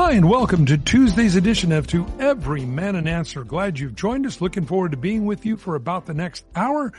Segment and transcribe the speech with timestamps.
[0.00, 3.42] Hi, and welcome to Tuesday's edition of To Every Man an Answer.
[3.42, 4.40] Glad you've joined us.
[4.40, 6.92] Looking forward to being with you for about the next hour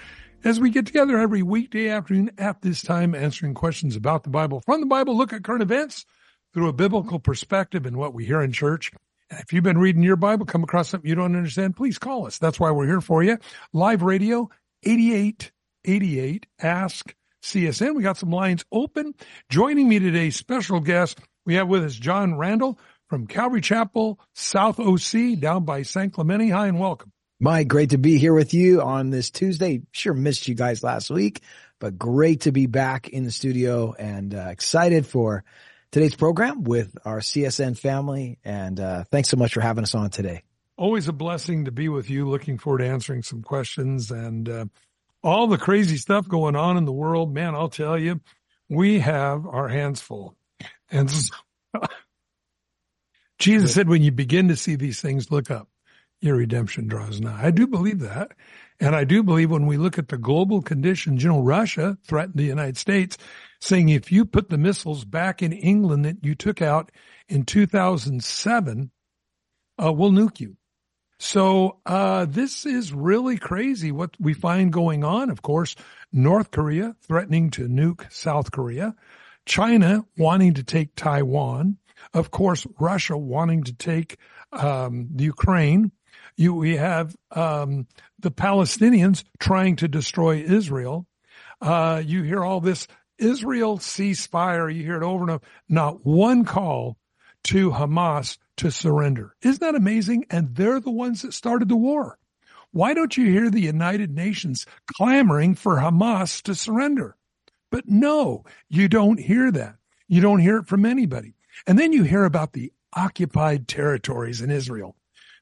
[0.44, 4.62] as we get together every weekday afternoon at this time, answering questions about the Bible.
[4.66, 6.06] From the Bible, look at current events
[6.54, 8.92] through a biblical perspective and what we hear in church.
[9.32, 12.38] If you've been reading your Bible, come across something you don't understand, please call us.
[12.38, 13.38] That's why we're here for you.
[13.72, 14.50] Live radio,
[14.84, 17.96] 8888 Ask CSN.
[17.96, 19.14] We got some lines open.
[19.50, 21.20] Joining me today, special guest,
[21.50, 26.50] we have with us John Randall from Calvary Chapel, South OC, down by San Clemente.
[26.50, 27.12] Hi and welcome.
[27.40, 29.82] Mike, great to be here with you on this Tuesday.
[29.92, 31.42] Sure missed you guys last week,
[31.80, 35.44] but great to be back in the studio and uh, excited for
[35.92, 38.38] today's program with our CSN family.
[38.46, 40.44] And uh, thanks so much for having us on today.
[40.78, 42.30] Always a blessing to be with you.
[42.30, 44.66] Looking forward to answering some questions and uh,
[45.24, 47.34] all the crazy stuff going on in the world.
[47.34, 48.22] Man, I'll tell you,
[48.70, 50.36] we have our hands full.
[50.92, 51.12] And
[53.40, 55.70] Jesus said, when you begin to see these things, look up.
[56.22, 57.46] Your redemption draws nigh.
[57.46, 58.32] I do believe that.
[58.82, 62.36] And I do believe when we look at the global conditions, you know, Russia threatened
[62.36, 63.18] the United States
[63.62, 66.92] saying if you put the missiles back in England that you took out
[67.28, 68.92] in 2007,
[69.82, 70.58] uh, we'll nuke you.
[71.22, 75.30] So, uh, this is really crazy what we find going on.
[75.30, 75.76] Of course,
[76.14, 78.96] North Korea threatening to nuke South Korea,
[79.50, 81.78] China wanting to take Taiwan,
[82.14, 84.18] of course, Russia wanting to take
[84.54, 85.92] um, Ukraine.
[86.38, 87.88] You, we have um,
[88.20, 91.08] the Palestinians trying to destroy Israel.
[91.60, 92.88] Uh, you hear all this
[93.18, 94.74] Israel ceasefire.
[94.74, 95.44] You hear it over and over.
[95.68, 96.98] Not one call
[97.46, 99.36] to Hamas to surrender.
[99.42, 100.26] Isn't that amazing?
[100.30, 102.20] And they're the ones that started the war.
[102.72, 107.18] Why don't you hear the United Nations clamoring for Hamas to surrender?
[107.72, 109.76] But no, you don't hear that.
[110.08, 111.36] You don't hear it from anybody.
[111.68, 114.96] And then you hear about the occupied territories in Israel.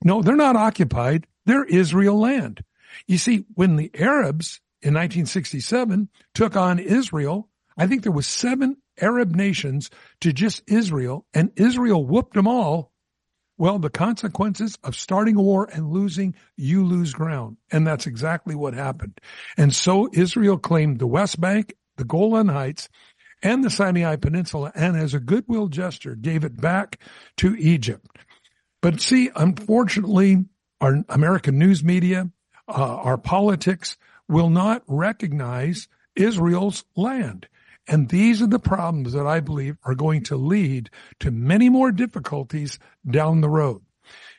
[0.04, 1.28] No, they're not occupied.
[1.46, 2.64] They're Israel land.
[3.08, 8.78] You see, when the Arabs in 1967 took on Israel, I think there was seven
[9.00, 9.90] Arab nations
[10.22, 12.92] to just Israel and Israel whooped them all.
[13.60, 17.58] Well, the consequences of starting a war and losing, you lose ground.
[17.72, 19.20] And that's exactly what happened.
[19.58, 22.90] And so Israel claimed the West Bank, the Golan Heights,
[23.44, 27.00] and the Sinai Peninsula, and as a goodwill gesture, gave it back
[27.38, 28.18] to Egypt.
[28.82, 30.46] But see, unfortunately,
[30.82, 32.30] our American news media,
[32.68, 33.98] uh, our politics
[34.28, 37.48] will not recognize Israel's land.
[37.88, 40.90] And these are the problems that I believe are going to lead
[41.22, 43.82] to many more difficulties down the road.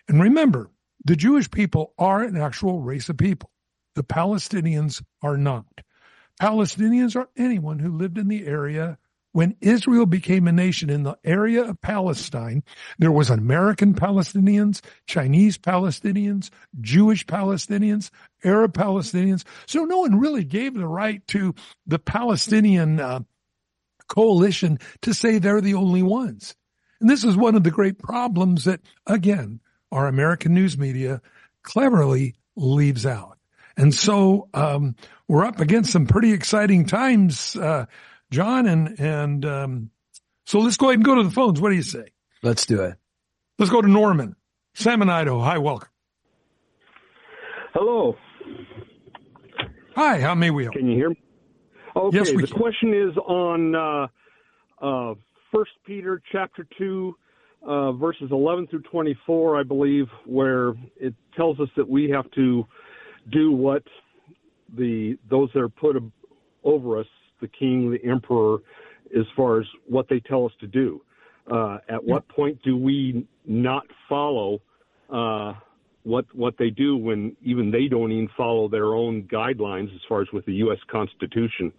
[0.06, 0.70] And remember,
[1.04, 3.50] the Jewish people are an actual race of people.
[3.94, 5.64] The Palestinians are not.
[6.40, 8.98] Palestinians are anyone who lived in the area
[9.32, 12.64] when Israel became a nation in the area of Palestine,
[12.98, 16.50] there was American Palestinians, Chinese Palestinians,
[16.80, 18.10] Jewish Palestinians,
[18.42, 19.44] Arab Palestinians.
[19.66, 21.54] So no one really gave the right to
[21.86, 23.20] the Palestinian uh,
[24.08, 26.56] coalition to say they're the only ones.
[27.00, 29.60] And this is one of the great problems that, again,
[29.92, 31.20] our American news media
[31.62, 33.37] cleverly leaves out.
[33.78, 34.96] And so um,
[35.28, 37.86] we're up against some pretty exciting times, uh,
[38.28, 39.90] John, and and um,
[40.46, 41.60] so let's go ahead and go to the phones.
[41.60, 42.08] What do you say?
[42.42, 42.96] Let's do it.
[43.56, 44.34] Let's go to Norman,
[44.74, 45.38] Salmon, Idaho.
[45.38, 45.88] Hi, welcome.
[47.72, 48.16] Hello.
[49.94, 50.74] Hi, how may we help?
[50.74, 51.22] Can you hear me?
[51.94, 52.58] Okay, yes, we the can.
[52.58, 54.06] question is on uh,
[54.84, 55.14] uh,
[55.52, 57.14] First Peter chapter two,
[57.62, 62.66] uh, verses eleven through twenty-four, I believe, where it tells us that we have to
[63.30, 63.82] do what
[64.76, 65.96] the those that are put
[66.64, 67.06] over us,
[67.40, 68.58] the king, the emperor,
[69.16, 71.00] as far as what they tell us to do.
[71.50, 74.60] Uh, at what point do we not follow
[75.10, 75.54] uh,
[76.02, 80.20] what what they do when even they don't even follow their own guidelines as far
[80.20, 80.78] as with the U.S.
[80.90, 81.72] Constitution?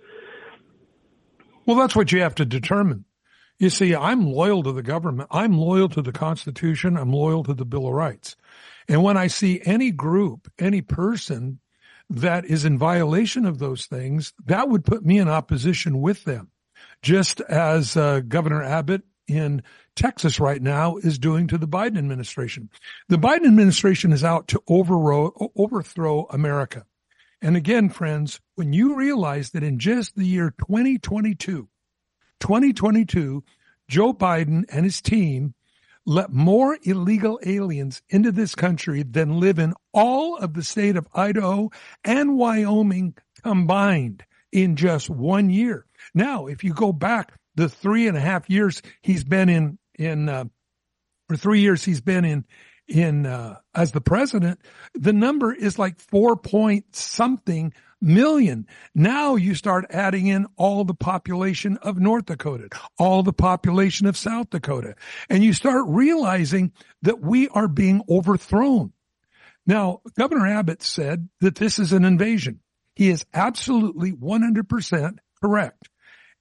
[1.65, 3.05] Well, that's what you have to determine.
[3.59, 5.27] You see, I'm loyal to the government.
[5.31, 6.95] I'm loyal to the Constitution.
[6.95, 8.37] I'm loyal to the Bill of Rights.
[8.87, 11.59] And when I see any group, any person
[12.09, 16.51] that is in violation of those things, that would put me in opposition with them.
[17.01, 19.61] Just as uh, Governor Abbott in
[19.93, 22.69] Texas right now is doing to the Biden administration.
[23.09, 26.85] The Biden administration is out to overthrow, overthrow America.
[27.41, 31.67] And again, friends, when you realize that in just the year 2022,
[32.39, 33.43] 2022,
[33.87, 35.53] Joe Biden and his team
[36.05, 41.07] let more illegal aliens into this country than live in all of the state of
[41.13, 41.69] Idaho
[42.03, 45.85] and Wyoming combined in just one year.
[46.13, 50.29] Now, if you go back the three and a half years he's been in, in,
[50.29, 50.45] uh,
[51.29, 52.45] or three years he's been in,
[52.89, 54.59] in, uh, as the president,
[54.93, 58.65] the number is like four point something million.
[58.95, 64.17] Now you start adding in all the population of North Dakota, all the population of
[64.17, 64.95] South Dakota,
[65.29, 66.71] and you start realizing
[67.03, 68.93] that we are being overthrown.
[69.65, 72.61] Now, Governor Abbott said that this is an invasion.
[72.95, 75.89] He is absolutely 100% correct.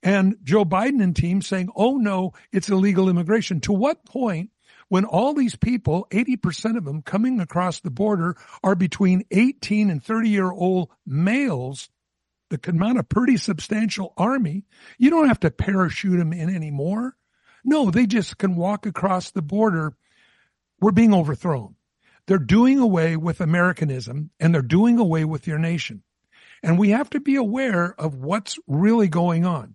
[0.02, 3.60] And Joe Biden and team saying, oh no, it's illegal immigration.
[3.62, 4.50] To what point
[4.88, 10.02] when all these people, 80% of them coming across the border are between 18 and
[10.02, 11.90] 30 year old males
[12.50, 14.64] that can mount a pretty substantial army.
[14.96, 17.16] You don't have to parachute them in anymore.
[17.64, 19.92] No, they just can walk across the border.
[20.80, 21.74] We're being overthrown.
[22.26, 26.02] They're doing away with Americanism and they're doing away with your nation.
[26.62, 29.74] And we have to be aware of what's really going on.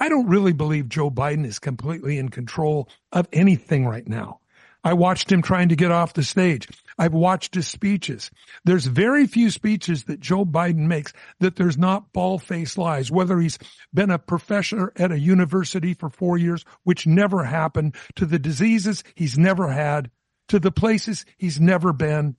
[0.00, 4.40] I don't really believe Joe Biden is completely in control of anything right now.
[4.82, 6.66] I watched him trying to get off the stage.
[6.98, 8.30] I've watched his speeches.
[8.64, 13.38] There's very few speeches that Joe Biden makes that there's not ball faced lies, whether
[13.38, 13.58] he's
[13.92, 19.04] been a professor at a university for four years, which never happened, to the diseases
[19.14, 20.10] he's never had,
[20.48, 22.36] to the places he's never been.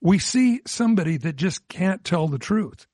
[0.00, 2.86] We see somebody that just can't tell the truth.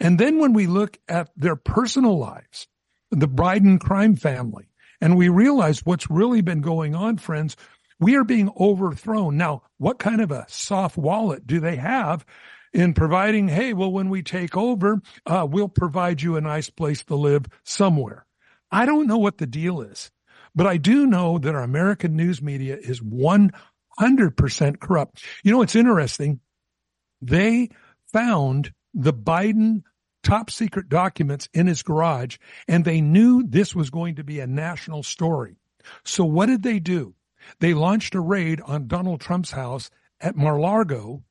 [0.00, 2.66] And then when we look at their personal lives,
[3.14, 4.68] the Biden crime family.
[5.00, 7.56] And we realize what's really been going on, friends.
[8.00, 9.36] We are being overthrown.
[9.36, 12.24] Now, what kind of a soft wallet do they have
[12.72, 17.02] in providing, hey, well, when we take over, uh, we'll provide you a nice place
[17.04, 18.26] to live somewhere?
[18.70, 20.10] I don't know what the deal is,
[20.54, 25.24] but I do know that our American news media is 100% corrupt.
[25.44, 26.40] You know, it's interesting.
[27.20, 27.70] They
[28.12, 29.82] found the Biden
[30.24, 34.46] top secret documents in his garage and they knew this was going to be a
[34.46, 35.56] national story.
[36.02, 37.14] So what did they do?
[37.60, 39.90] They launched a raid on Donald Trump's house
[40.20, 41.22] at Mar-Largo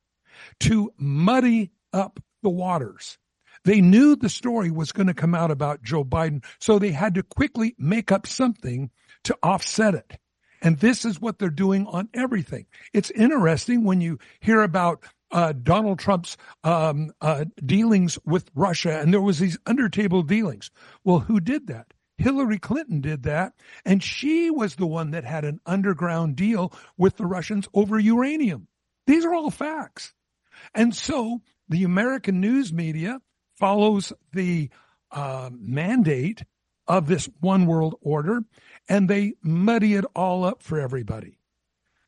[0.60, 3.18] to muddy up the waters.
[3.64, 7.14] They knew the story was going to come out about Joe Biden, so they had
[7.14, 8.90] to quickly make up something
[9.24, 10.18] to offset it.
[10.60, 12.66] And this is what they're doing on everything.
[12.92, 15.04] It's interesting when you hear about
[15.34, 20.70] uh, Donald Trump's um, uh, dealings with Russia, and there was these undertable dealings.
[21.02, 21.92] Well, who did that?
[22.16, 23.52] Hillary Clinton did that,
[23.84, 28.68] and she was the one that had an underground deal with the Russians over uranium.
[29.08, 30.14] These are all facts.
[30.72, 33.18] And so the American news media
[33.58, 34.70] follows the
[35.10, 36.44] uh, mandate
[36.86, 38.42] of this one world order,
[38.88, 41.38] and they muddy it all up for everybody.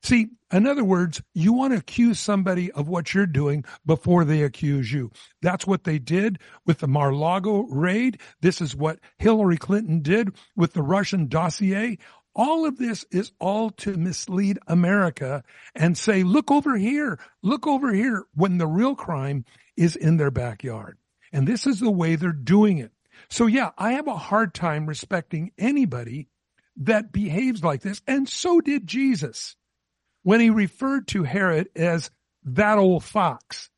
[0.06, 4.44] See, in other words, you want to accuse somebody of what you're doing before they
[4.44, 5.10] accuse you.
[5.42, 8.20] That's what they did with the Mar-Lago raid.
[8.40, 11.98] This is what Hillary Clinton did with the Russian dossier.
[12.36, 15.42] All of this is all to mislead America
[15.74, 19.44] and say, look over here, look over here, when the real crime
[19.76, 20.98] is in their backyard.
[21.32, 22.92] And this is the way they're doing it.
[23.28, 26.28] So yeah, I have a hard time respecting anybody
[26.76, 28.02] that behaves like this.
[28.06, 29.56] And so did Jesus
[30.26, 32.10] when he referred to Herod as
[32.42, 33.70] that old fox.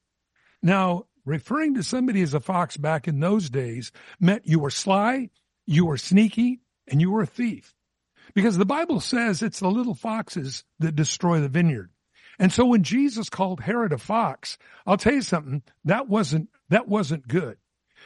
[0.63, 5.29] Now, referring to somebody as a fox back in those days meant you were sly,
[5.67, 7.75] you were sneaky, and you were a thief.
[8.33, 11.91] Because the Bible says it's the little foxes that destroy the vineyard.
[12.39, 16.89] And so when Jesus called Herod a fox, I'll tell you something, that wasn't, that
[16.89, 17.59] wasn't good.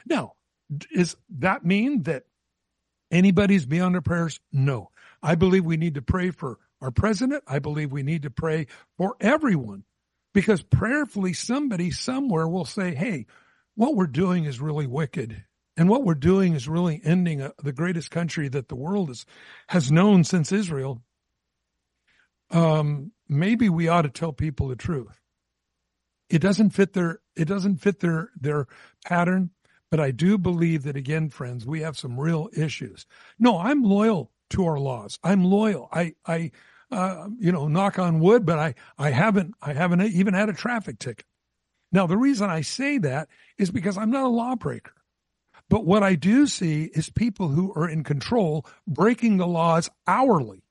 [0.04, 0.32] Now,
[0.76, 2.25] does that mean that
[3.08, 4.40] anybody's beyond their prayers?
[4.50, 4.90] No.
[5.22, 7.45] I believe we need to pray for our president.
[7.47, 8.67] I believe we need to pray
[8.99, 9.85] for everyone
[10.35, 13.27] because prayerfully somebody somewhere will say, Hey,
[13.75, 15.45] what we're doing is really wicked.
[15.77, 19.25] And what we're doing is really ending a, the greatest country that the world has,
[19.69, 21.01] has known since Israel.
[22.51, 25.19] Um, maybe we ought to tell people the truth.
[26.29, 28.67] It doesn't fit their, it doesn't fit their, their
[29.05, 29.51] pattern,
[29.91, 33.07] but I do believe that again, friends, we have some real issues.
[33.39, 35.19] No, I'm loyal to our laws.
[35.23, 35.89] I'm loyal.
[35.91, 36.51] I, I,
[36.92, 40.54] uh, you know, knock on wood, but I, I haven't, I haven't even had a
[40.54, 41.26] traffic ticket.
[41.92, 44.94] Now, the reason I say that is because I'm not a lawbreaker.
[45.70, 50.64] But what I do see is people who are in control breaking the laws hourly.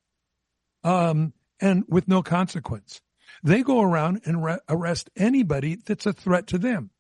[0.84, 3.02] um, and with no consequence.
[3.44, 6.92] They go around and re- arrest anybody that's a threat to them.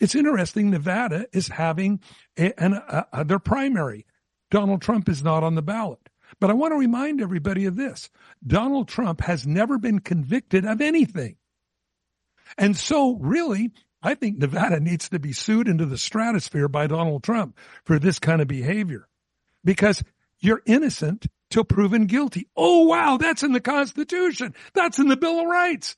[0.00, 0.70] It's interesting.
[0.70, 2.00] Nevada is having
[2.38, 4.06] a, an, a, a, their primary.
[4.50, 6.07] Donald Trump is not on the ballot.
[6.40, 8.10] But I want to remind everybody of this.
[8.46, 11.36] Donald Trump has never been convicted of anything.
[12.56, 17.22] And so really, I think Nevada needs to be sued into the stratosphere by Donald
[17.22, 19.08] Trump for this kind of behavior
[19.64, 20.02] because
[20.40, 22.48] you're innocent till proven guilty.
[22.56, 23.16] Oh, wow.
[23.16, 24.54] That's in the constitution.
[24.74, 25.96] That's in the bill of rights,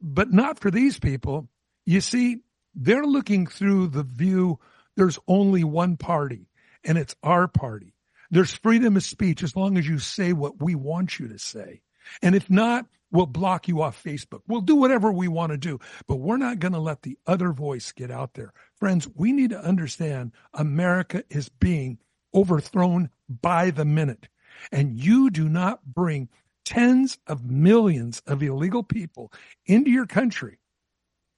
[0.00, 1.48] but not for these people.
[1.84, 2.38] You see,
[2.74, 4.60] they're looking through the view.
[4.96, 6.46] There's only one party
[6.84, 7.89] and it's our party.
[8.30, 11.82] There's freedom of speech as long as you say what we want you to say.
[12.22, 14.42] And if not, we'll block you off Facebook.
[14.46, 17.52] We'll do whatever we want to do, but we're not going to let the other
[17.52, 18.52] voice get out there.
[18.78, 21.98] Friends, we need to understand America is being
[22.34, 24.28] overthrown by the minute.
[24.70, 26.28] And you do not bring
[26.64, 29.32] tens of millions of illegal people
[29.66, 30.58] into your country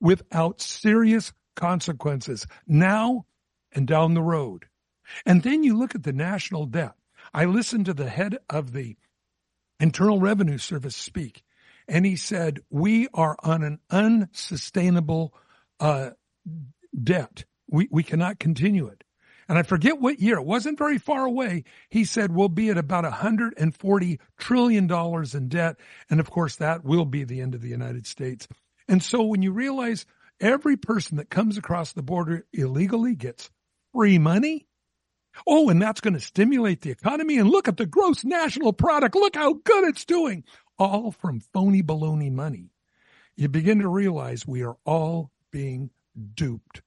[0.01, 3.25] without serious consequences now
[3.73, 4.67] and down the road.
[5.25, 6.93] And then you look at the national debt.
[7.33, 8.97] I listened to the head of the
[9.81, 11.43] Internal Revenue Service speak,
[11.89, 15.35] and he said, We are on an unsustainable
[15.81, 16.11] uh,
[17.03, 17.45] debt.
[17.69, 19.03] We, we cannot continue it.
[19.49, 21.65] And I forget what year, it wasn't very far away.
[21.91, 24.91] He said we'll be at about $140 trillion
[25.35, 25.77] in debt.
[26.09, 28.47] And of course, that will be the end of the United States.
[28.89, 30.07] And so when you realize
[30.41, 33.51] every person that comes across the border illegally gets
[33.93, 34.67] free money,
[35.47, 37.39] Oh, and that's going to stimulate the economy.
[37.39, 39.15] And look at the gross national product.
[39.15, 40.45] Look how good it's doing.
[40.79, 42.71] All from phony baloney money.
[43.37, 45.91] You begin to realize we are all being
[46.35, 46.83] duped.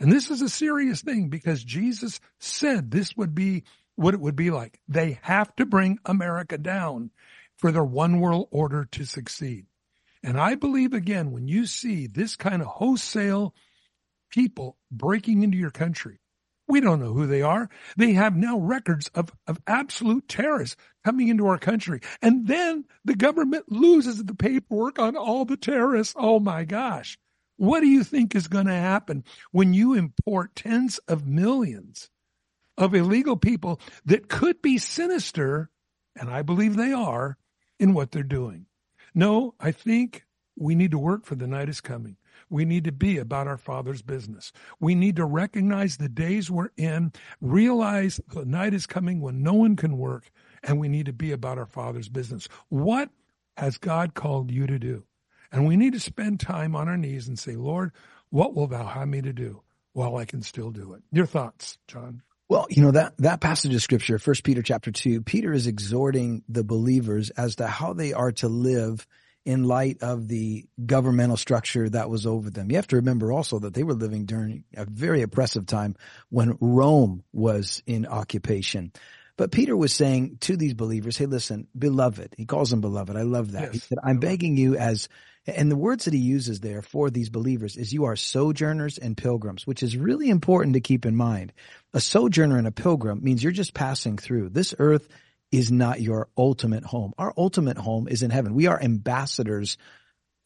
[0.00, 3.64] And this is a serious thing because Jesus said this would be
[3.96, 4.80] what it would be like.
[4.86, 7.10] They have to bring America down
[7.56, 9.66] for their one world order to succeed.
[10.22, 13.54] And I believe again, when you see this kind of wholesale
[14.30, 16.20] people breaking into your country,
[16.68, 17.68] we don't know who they are.
[17.96, 22.00] They have now records of, of absolute terrorists coming into our country.
[22.20, 26.14] And then the government loses the paperwork on all the terrorists.
[26.16, 27.18] Oh my gosh.
[27.56, 32.10] What do you think is going to happen when you import tens of millions
[32.76, 35.70] of illegal people that could be sinister,
[36.14, 37.36] and I believe they are,
[37.80, 38.66] in what they're doing?
[39.14, 40.24] No, I think
[40.56, 42.16] we need to work for the night is coming.
[42.50, 44.52] We need to be about our Father's business.
[44.80, 49.54] We need to recognize the days we're in, realize the night is coming when no
[49.54, 50.30] one can work,
[50.62, 52.48] and we need to be about our Father's business.
[52.68, 53.10] What
[53.56, 55.04] has God called you to do?
[55.50, 57.92] And we need to spend time on our knees and say, Lord,
[58.30, 59.62] what will thou have me to do
[59.92, 61.02] while I can still do it?
[61.10, 62.22] Your thoughts, John?
[62.48, 66.42] Well, you know, that, that passage of scripture, first Peter chapter two, Peter is exhorting
[66.48, 69.06] the believers as to how they are to live
[69.48, 72.70] in light of the governmental structure that was over them.
[72.70, 75.96] You have to remember also that they were living during a very oppressive time
[76.28, 78.92] when Rome was in occupation.
[79.38, 82.34] But Peter was saying to these believers, Hey, listen, beloved.
[82.36, 83.16] He calls them beloved.
[83.16, 83.62] I love that.
[83.62, 83.72] Yes.
[83.72, 85.08] He said, I'm begging you as,
[85.46, 89.16] and the words that he uses there for these believers is you are sojourners and
[89.16, 91.54] pilgrims, which is really important to keep in mind.
[91.94, 94.50] A sojourner and a pilgrim means you're just passing through.
[94.50, 95.08] This earth
[95.50, 97.12] is not your ultimate home.
[97.18, 98.54] Our ultimate home is in heaven.
[98.54, 99.78] We are ambassadors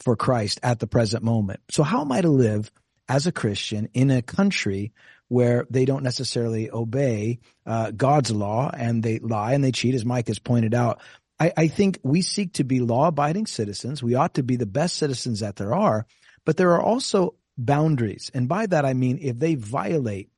[0.01, 1.61] for Christ at the present moment.
[1.71, 2.71] So how am I to live
[3.09, 4.93] as a Christian in a country
[5.29, 10.05] where they don't necessarily obey uh, God's law and they lie and they cheat, as
[10.05, 11.01] Mike has pointed out?
[11.41, 14.03] I, I think we seek to be law-abiding citizens.
[14.03, 16.07] We ought to be the best citizens that there are,
[16.45, 18.31] but there are also boundaries.
[18.35, 20.31] And by that I mean if they violate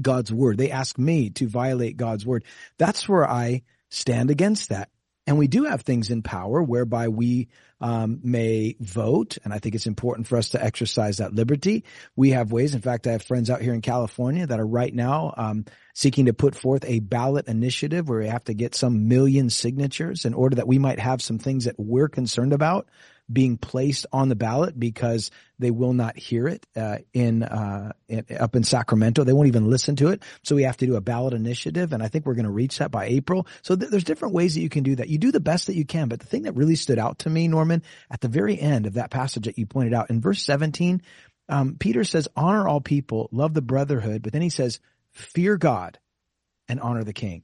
[0.00, 2.44] God's word, they ask me to violate God's word.
[2.78, 4.90] That's where I stand against that.
[5.26, 7.48] And we do have things in power whereby we
[7.80, 11.84] um, may vote, and I think it's important for us to exercise that liberty.
[12.14, 12.74] We have ways.
[12.74, 16.26] In fact, I have friends out here in California that are right now um, seeking
[16.26, 20.34] to put forth a ballot initiative where we have to get some million signatures in
[20.34, 22.88] order that we might have some things that we're concerned about
[23.32, 28.24] being placed on the ballot because they will not hear it uh, in, uh, in,
[28.38, 29.24] up in Sacramento.
[29.24, 30.22] They won't even listen to it.
[30.42, 32.78] So we have to do a ballot initiative, and I think we're going to reach
[32.78, 33.46] that by April.
[33.62, 35.08] So th- there's different ways that you can do that.
[35.08, 37.30] You do the best that you can, but the thing that really stood out to
[37.30, 40.42] me, Norman, at the very end of that passage that you pointed out in verse
[40.42, 41.00] 17,
[41.48, 44.80] um, Peter says, "Honor all people, love the brotherhood," but then he says,
[45.12, 45.98] "Fear God
[46.68, 47.42] and honor the King."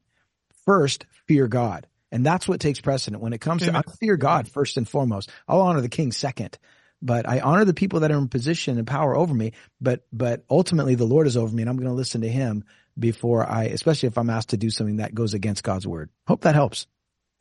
[0.65, 1.87] First, fear God.
[2.13, 5.31] And that's what takes precedent when it comes to, I fear God first and foremost.
[5.47, 6.59] I'll honor the king second,
[7.01, 9.53] but I honor the people that are in position and power over me.
[9.81, 12.65] But, but ultimately the Lord is over me and I'm going to listen to him
[12.99, 16.11] before I, especially if I'm asked to do something that goes against God's word.
[16.27, 16.87] Hope that helps.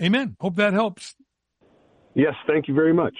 [0.02, 0.36] Amen.
[0.40, 1.16] Hope that helps.
[2.16, 3.16] Yes, thank you very much.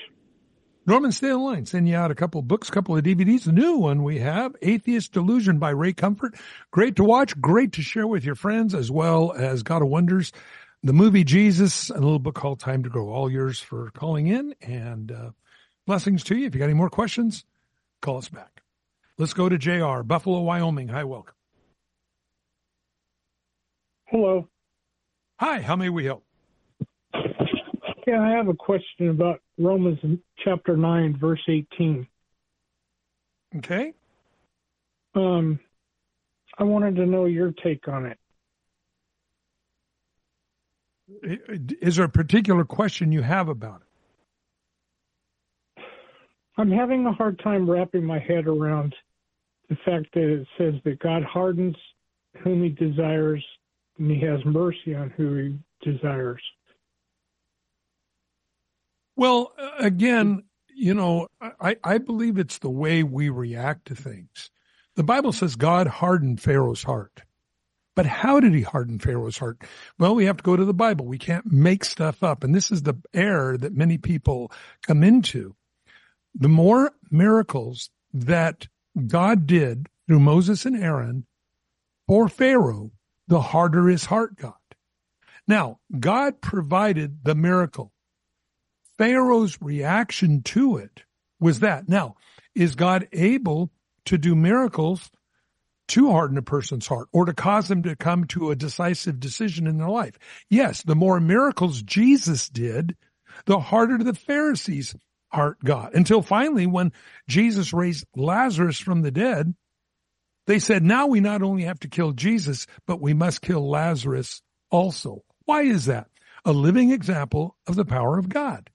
[0.86, 1.66] Norman, stay on line.
[1.68, 3.44] Send you out a couple of books, a couple of DVDs.
[3.44, 6.34] The new one we have, Atheist Delusion by Ray Comfort.
[6.72, 10.32] Great to watch, great to share with your friends, as well as God of Wonders,
[10.84, 13.10] the movie Jesus, and a little book called Time to Grow.
[13.10, 15.32] All yours for calling in, and uh,
[15.86, 16.48] blessings to you.
[16.48, 17.46] If you got any more questions,
[18.02, 18.62] call us back.
[19.18, 20.88] Let's go to JR, Buffalo, Wyoming.
[20.90, 21.36] Hi, welcome.
[24.06, 24.48] Hello.
[25.40, 26.24] Hi, how may we help?
[28.08, 30.00] Yeah, I have a question about Romans
[30.44, 32.08] chapter 9, verse 18.
[33.58, 33.94] Okay.
[35.16, 35.60] Um,
[36.58, 38.18] I wanted to know your take on it.
[41.24, 45.84] Is there a particular question you have about it?
[46.58, 48.94] I'm having a hard time wrapping my head around
[49.70, 51.76] the fact that it says that God hardens
[52.44, 53.44] whom he desires
[53.98, 56.42] and he has mercy on who he desires.
[59.16, 64.50] Well, again, you know, I, I believe it's the way we react to things.
[64.96, 67.22] The Bible says God hardened Pharaoh's heart.
[68.00, 69.62] But how did he harden Pharaoh's heart?
[69.98, 71.06] Well, we have to go to the Bible.
[71.06, 72.46] We can't make stuff up.
[72.46, 74.54] And this is the error that many people
[74.84, 75.54] come into.
[76.34, 78.70] The more miracles that
[79.06, 81.26] God did through Moses and Aaron
[82.08, 82.92] for Pharaoh,
[83.28, 84.62] the harder his heart got.
[85.46, 87.92] Now, God provided the miracle.
[88.98, 91.04] Pharaoh's reaction to it
[91.38, 91.90] was that.
[91.90, 92.16] Now,
[92.56, 93.72] is God able
[94.06, 95.12] to do miracles
[95.90, 99.68] to harden a person's heart or to cause them to come to a decisive decision
[99.68, 100.18] in their life?
[100.50, 102.96] Yes, the more miracles Jesus did,
[103.46, 104.96] the harder the Pharisees'
[105.30, 106.92] heart got until finally when
[107.28, 109.54] Jesus raised Lazarus from the dead,
[110.48, 114.42] they said, now we not only have to kill Jesus, but we must kill Lazarus
[114.72, 115.24] also.
[115.46, 116.08] Why is that?
[116.46, 118.70] A living example of the power of God.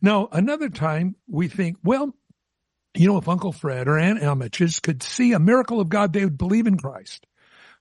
[0.00, 2.14] Now, another time we think, well,
[2.94, 6.24] you know, if Uncle Fred or Aunt just could see a miracle of God, they
[6.24, 7.26] would believe in Christ.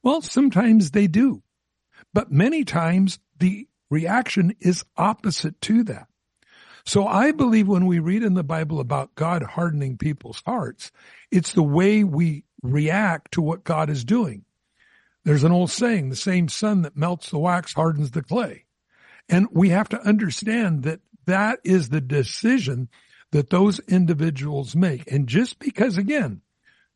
[0.04, 1.43] Well, sometimes they do,
[2.13, 6.08] but many times the reaction is opposite to that.
[6.86, 10.91] So I believe when we read in the Bible about God hardening people's hearts,
[11.30, 14.45] it's the way we react to what God is doing.
[15.24, 18.65] There's an old saying, the same sun that melts the wax hardens the clay.
[19.30, 22.89] And we have to understand that that is the decision
[23.32, 25.10] that those individuals make.
[25.12, 26.41] And just because, again,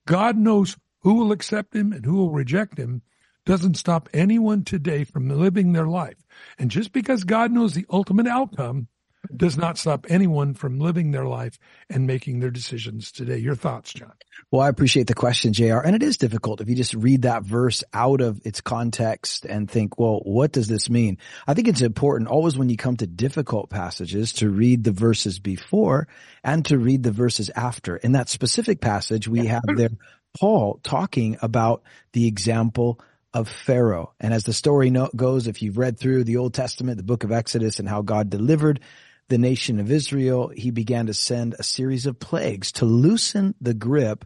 [0.05, 3.01] God knows who will accept him and who will reject him
[3.45, 6.25] doesn't stop anyone today from living their life.
[6.57, 8.87] And just because God knows the ultimate outcome
[9.35, 11.59] does not stop anyone from living their life
[11.89, 13.37] and making their decisions today.
[13.37, 14.13] Your thoughts, John?
[14.51, 15.79] Well, I appreciate the question, JR.
[15.79, 19.69] And it is difficult if you just read that verse out of its context and
[19.69, 21.17] think, well, what does this mean?
[21.47, 25.39] I think it's important always when you come to difficult passages to read the verses
[25.39, 26.07] before
[26.43, 27.95] and to read the verses after.
[27.97, 29.89] In that specific passage, we have there
[30.39, 31.83] Paul talking about
[32.13, 32.99] the example
[33.33, 34.13] of Pharaoh.
[34.19, 37.31] And as the story goes, if you've read through the Old Testament, the book of
[37.31, 38.79] Exodus and how God delivered
[39.27, 43.73] the nation of Israel, he began to send a series of plagues to loosen the
[43.73, 44.25] grip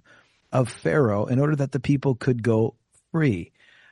[0.51, 2.75] of Pharaoh in order that the people could go
[3.12, 3.51] free.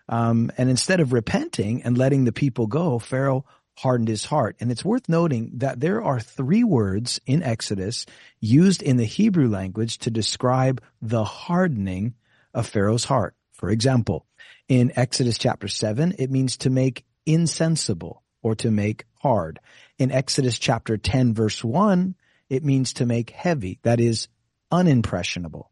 [0.09, 3.45] Um, and instead of repenting and letting the people go, Pharaoh
[3.77, 4.55] hardened his heart.
[4.59, 8.05] And it's worth noting that there are three words in Exodus
[8.39, 12.15] used in the Hebrew language to describe the hardening
[12.53, 13.35] of Pharaoh's heart.
[13.53, 14.25] For example,
[14.67, 19.59] in Exodus chapter 7, it means to make insensible or to make hard.
[19.97, 22.15] In Exodus chapter 10 verse 1,
[22.49, 24.27] it means to make heavy, that is
[24.71, 25.65] unimpressionable.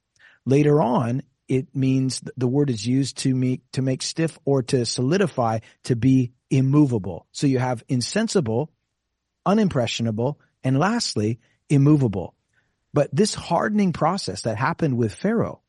[0.46, 4.86] Later on, it means the word is used to make, to make stiff or to
[4.86, 7.28] solidify to be immovable.
[7.32, 8.72] So you have insensible,
[9.46, 12.36] unimpressionable, and lastly, immovable.
[12.94, 15.62] But this hardening process that happened with Pharaoh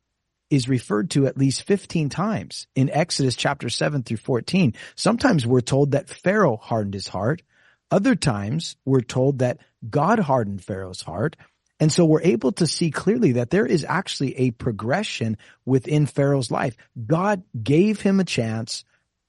[0.49, 4.73] is referred to at least 15 times in Exodus chapter 7 through 14.
[4.95, 7.41] Sometimes we're told that Pharaoh hardened his heart.
[7.89, 11.35] Other times we're told that God hardened Pharaoh's heart.
[11.79, 16.49] And so we're able to see clearly that there is actually a progression within Pharaoh's
[16.49, 16.75] life.
[17.05, 18.83] God gave him a chance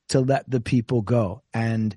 [0.09, 1.95] to let the people go and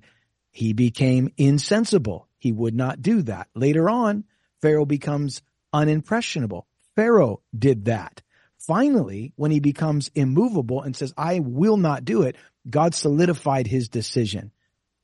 [0.52, 2.28] he became insensible.
[2.38, 3.48] He would not do that.
[3.56, 4.26] Later on,
[4.62, 5.42] Pharaoh becomes
[5.74, 6.64] unimpressionable.
[6.96, 8.22] Pharaoh did that.
[8.58, 12.36] Finally, when he becomes immovable and says, I will not do it,
[12.70, 14.52] God solidified his decision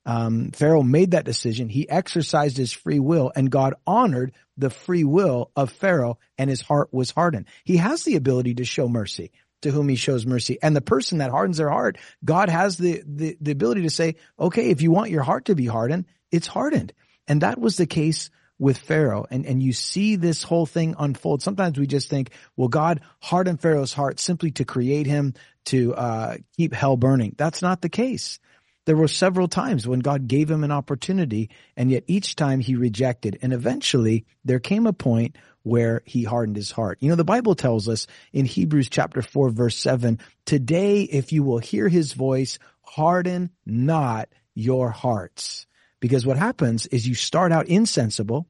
[0.08, 1.70] um, Pharaoh made that decision.
[1.70, 6.62] He exercised his free will and God honored the free will of Pharaoh and his
[6.62, 7.46] heart was hardened.
[7.64, 9.32] He has the ability to show mercy.
[9.62, 10.60] to whom he shows mercy.
[10.62, 14.16] And the person that hardens their heart, God has the, the, the ability to say,
[14.40, 16.94] okay, if you want your heart to be hardened, it's hardened.
[17.28, 19.26] And that was the case with Pharaoh.
[19.30, 21.42] And, and you see this whole thing unfold.
[21.42, 25.34] Sometimes we just think, well, God hardened Pharaoh's heart simply to create him
[25.66, 27.36] to, uh, keep hell burning.
[27.38, 28.40] That's not the case.
[28.88, 32.78] There were several times when God gave him an opportunity and yet each time he
[32.78, 33.38] rejected.
[33.42, 37.00] And eventually there came a point where he hardened his heart.
[37.02, 41.44] You know, the Bible tells us in Hebrews chapter 4 verse 7, today if you
[41.44, 45.68] will hear his voice, harden not your hearts.
[46.00, 48.48] Because what happens is you start out insensible,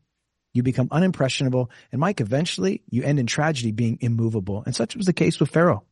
[0.54, 4.62] you become unimpressionable, and Mike, eventually you end in tragedy being immovable.
[4.68, 5.84] And such was the case with Pharaoh.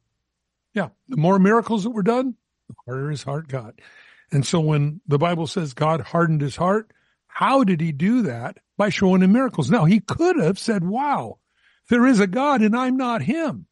[0.76, 0.90] Yeah.
[1.10, 2.36] The more miracles that were done,
[2.68, 3.74] the harder his heart got.
[4.32, 6.92] And so when the Bible says God hardened his heart,
[7.28, 8.58] how did he do that?
[8.78, 9.70] By showing him miracles.
[9.70, 11.40] Now he could have said, wow,
[11.90, 13.68] there is a God and I'm not him.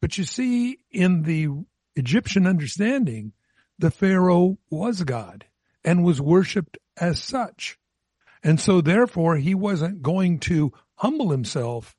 [0.00, 1.48] But you see, in the
[1.94, 3.32] Egyptian understanding,
[3.78, 5.44] the Pharaoh was God
[5.84, 7.78] and was worshiped as such.
[8.42, 11.96] And so therefore he wasn't going to humble himself.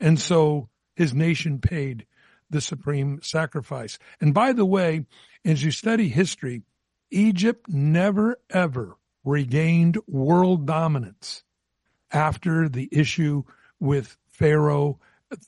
[0.00, 2.06] And so his nation paid
[2.50, 3.98] the supreme sacrifice.
[4.20, 5.06] And by the way,
[5.44, 6.62] as you study history,
[7.10, 11.42] Egypt never ever regained world dominance
[12.12, 13.42] after the issue
[13.80, 14.98] with Pharaoh,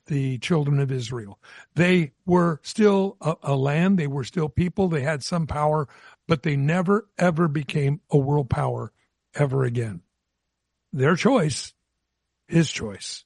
[0.06, 1.38] the children of Israel.
[1.74, 5.88] They were still a, a, land, they were still people, they had some power,
[6.26, 8.92] but they never ever became a world power
[9.34, 10.02] ever again.
[10.92, 11.74] Their choice,
[12.46, 13.24] his choice,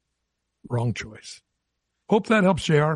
[0.69, 1.41] wrong choice.
[2.09, 2.95] Hope that helps, JR.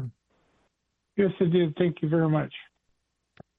[1.16, 1.75] Yes, it did.
[1.77, 2.53] Thank you very much.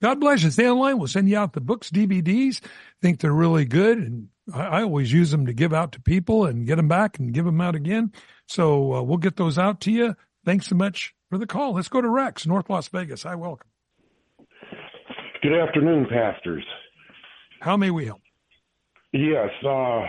[0.01, 0.51] God bless you.
[0.51, 0.99] Stay online.
[0.99, 2.61] We'll send you out the books, DVDs.
[3.01, 3.97] Think they're really good.
[3.97, 7.17] And I, I always use them to give out to people and get them back
[7.19, 8.11] and give them out again.
[8.47, 10.15] So uh, we'll get those out to you.
[10.45, 11.73] Thanks so much for the call.
[11.73, 13.23] Let's go to Rex, North Las Vegas.
[13.23, 13.67] Hi, welcome.
[15.41, 16.63] Good afternoon, pastors.
[17.59, 18.21] How may we help?
[19.13, 19.49] Yes.
[19.65, 20.01] Uh,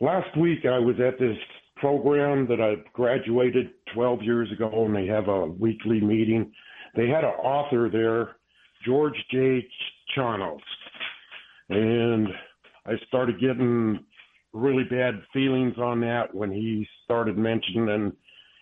[0.00, 1.36] last week I was at this
[1.76, 6.52] program that I graduated 12 years ago, and they have a weekly meeting.
[6.96, 8.35] They had an author there
[8.86, 9.66] George J.
[10.16, 10.60] Chanos.
[11.68, 12.28] And
[12.86, 13.98] I started getting
[14.52, 18.12] really bad feelings on that when he started mentioning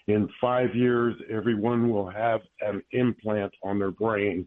[0.07, 4.47] in five years everyone will have an implant on their brain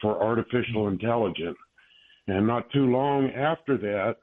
[0.00, 1.58] for artificial intelligence.
[2.28, 4.16] And not too long after that,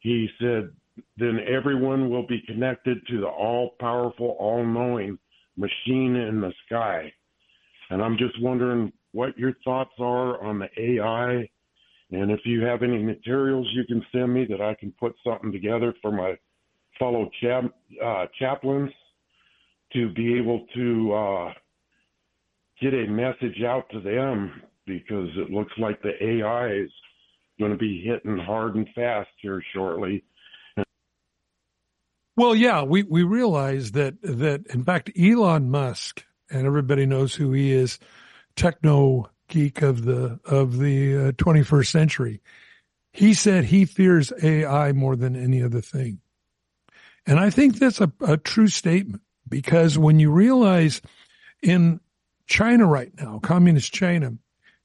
[0.00, 0.70] he said,
[1.16, 5.18] then everyone will be connected to the all powerful, all knowing
[5.56, 7.12] machine in the sky.
[7.90, 11.48] And I'm just wondering what your thoughts are on the AI,
[12.12, 15.52] and if you have any materials you can send me that I can put something
[15.52, 16.36] together for my
[16.98, 17.64] fellow chap,
[18.04, 18.90] uh, chaplains
[19.92, 21.52] to be able to uh,
[22.80, 26.90] get a message out to them because it looks like the AI is
[27.58, 30.24] going to be hitting hard and fast here shortly.
[32.36, 37.52] Well, yeah, we, we realize that, that in fact, Elon Musk, and everybody knows who
[37.52, 37.98] he is,
[38.60, 42.40] techno geek of the of the uh, 21st century.
[43.12, 46.20] He said he fears AI more than any other thing.
[47.26, 51.00] And I think that's a, a true statement because when you realize
[51.62, 52.00] in
[52.46, 54.34] China right now, communist China,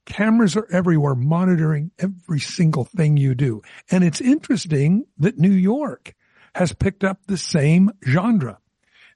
[0.06, 3.62] cameras are everywhere monitoring every single thing you do.
[3.92, 6.14] And it's interesting that New York
[6.56, 8.60] has picked up the same genre.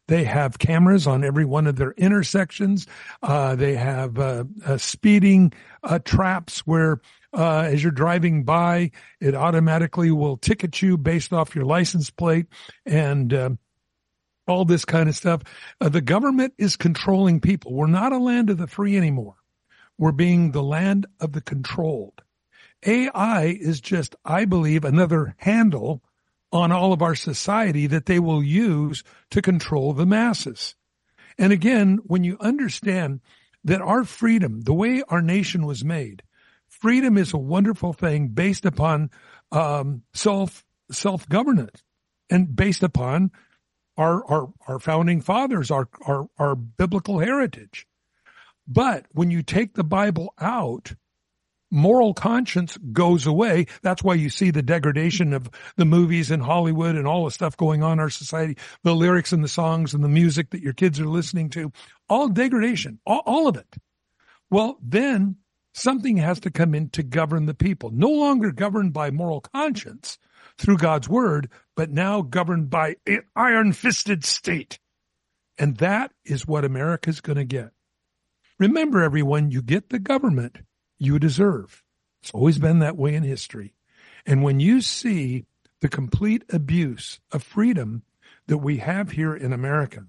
[0.10, 2.88] They have cameras on every one of their intersections.
[3.22, 7.00] Uh, they have uh, uh, speeding uh, traps where,
[7.32, 8.90] uh, as you're driving by,
[9.22, 12.48] it automatically will ticket you based off your license plate
[12.88, 13.52] and uh,
[14.48, 15.44] all this kind of stuff.
[15.80, 17.76] the government is controlling people.
[17.76, 19.36] We're not a land of the free anymore.
[20.00, 22.24] We're being the land of the controlled.
[22.84, 26.02] AI is just, I believe, another handle
[26.52, 30.76] on all of our society that they will use to control the masses.
[31.38, 33.22] And again, when you understand
[33.64, 36.24] that our freedom, the way our nation was made,
[36.68, 39.10] freedom is a wonderful thing based upon
[39.52, 41.84] um, self self governance
[42.30, 43.32] and based upon
[43.98, 47.86] our, our our founding fathers, our, our our biblical heritage.
[48.68, 50.94] But when you take the Bible out,
[51.72, 53.66] moral conscience goes away.
[53.82, 57.58] That's why you see the degradation of the movies in Hollywood and all the stuff
[57.58, 60.74] going on in our society, the lyrics and the songs and the music that your
[60.74, 61.72] kids are listening to,
[62.08, 63.76] all degradation, all, all of it.
[64.50, 65.38] Well, then
[65.74, 70.18] something has to come in to govern the people, no longer governed by moral conscience
[70.58, 74.80] through God's word, but now governed by an iron fisted state.
[75.58, 77.72] And that is what America's going to get.
[78.60, 80.58] Remember, everyone, you get the government
[81.00, 81.84] you deserve.
[82.22, 83.74] It's always been that way in history.
[84.26, 85.46] And when you see
[85.82, 88.04] the complete abuse of freedom
[88.48, 90.06] that we have here in America,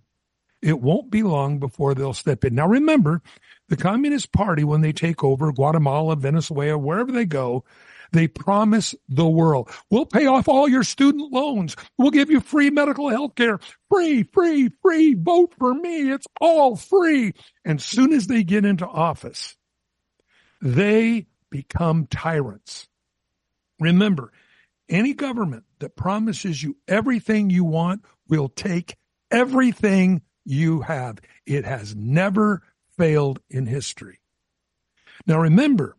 [0.60, 2.54] it won't be long before they'll step in.
[2.54, 3.22] Now remember,
[3.68, 7.64] the Communist Party, when they take over Guatemala, Venezuela, wherever they go,
[8.12, 9.70] they promise the world.
[9.88, 11.76] We'll pay off all your student loans.
[11.96, 13.60] We'll give you free medical health care.
[13.88, 15.14] Free, free, free.
[15.14, 16.10] Vote for me.
[16.10, 17.32] It's all free.
[17.64, 19.56] And soon as they get into office,
[20.60, 22.88] they become tyrants.
[23.78, 24.32] Remember,
[24.88, 28.96] any government that promises you everything you want will take
[29.30, 31.18] everything you have.
[31.46, 32.62] It has never
[32.98, 34.20] failed in history.
[35.26, 35.96] Now remember,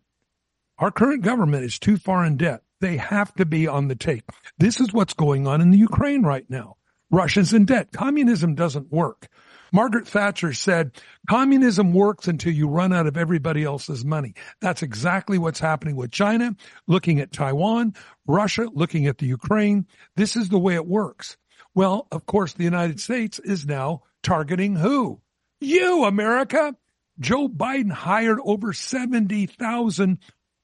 [0.78, 2.64] our current government is too far in debt.
[2.80, 4.24] They have to be on the take.
[4.58, 6.78] This is what's going on in the Ukraine right now.
[7.12, 7.92] Russia's in debt.
[7.92, 9.28] Communism doesn't work.
[9.74, 10.92] Margaret Thatcher said,
[11.30, 14.34] communism works until you run out of everybody else's money.
[14.60, 16.56] That's exactly what's happening with China,
[16.88, 17.94] looking at Taiwan,
[18.28, 19.88] Russia, looking at the Ukraine.
[20.16, 21.38] This is the way it works.
[21.74, 25.22] Well, of course, the United States is now targeting who?
[25.62, 26.76] You, America.
[27.20, 30.18] Joe Biden hired over 70,000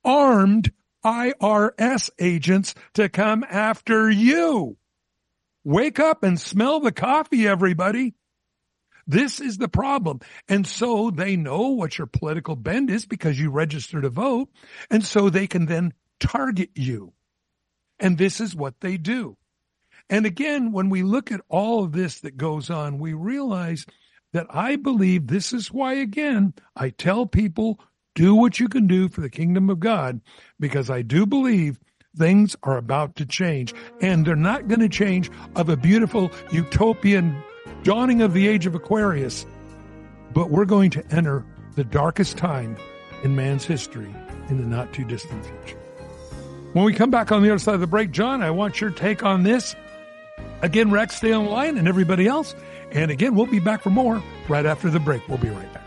[0.03, 0.71] armed
[1.05, 4.75] IRS agents to come after you.
[5.67, 8.13] Wake up and smell the coffee, everybody.
[9.05, 10.21] This is the problem.
[10.47, 14.47] And so they know what your political bend is because you register to vote.
[14.89, 17.11] And so they can then target you.
[17.99, 19.35] And this is what they do.
[20.09, 23.85] And again, when we look at all of this that goes on, we realize
[24.31, 27.81] that I believe this is why, again, I tell people
[28.15, 30.21] do what you can do for the kingdom of God,
[30.61, 31.77] because I do believe
[32.17, 33.73] things are about to change.
[34.01, 37.41] And they're not going to change of a beautiful utopian
[37.83, 39.45] dawning of the age of Aquarius,
[40.33, 42.75] but we're going to enter the darkest time
[43.23, 44.13] in man's history
[44.49, 45.77] in the not too distant future.
[46.73, 48.91] When we come back on the other side of the break, John, I want your
[48.91, 49.75] take on this.
[50.61, 52.55] Again, Rex, stay online and everybody else.
[52.91, 55.27] And again, we'll be back for more right after the break.
[55.27, 55.86] We'll be right back.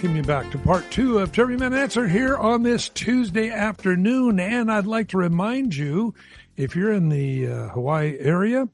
[0.00, 4.40] Welcome you back to part two of Terry Man Answer here on this Tuesday afternoon.
[4.40, 6.14] And I'd like to remind you,
[6.56, 8.66] if you're in the uh, Hawaii area,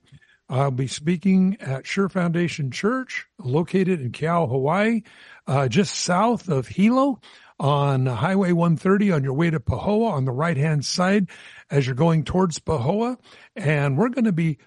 [0.49, 5.03] I'll be speaking at Sure Foundation Church, located in Keaau, Hawaii,
[5.49, 7.21] uh, just south of Hilo
[7.59, 11.29] on Highway 130 on your way to Pahoa on the right hand side
[11.73, 13.17] as you're going towards Pahoa.
[13.57, 14.59] And we're going to be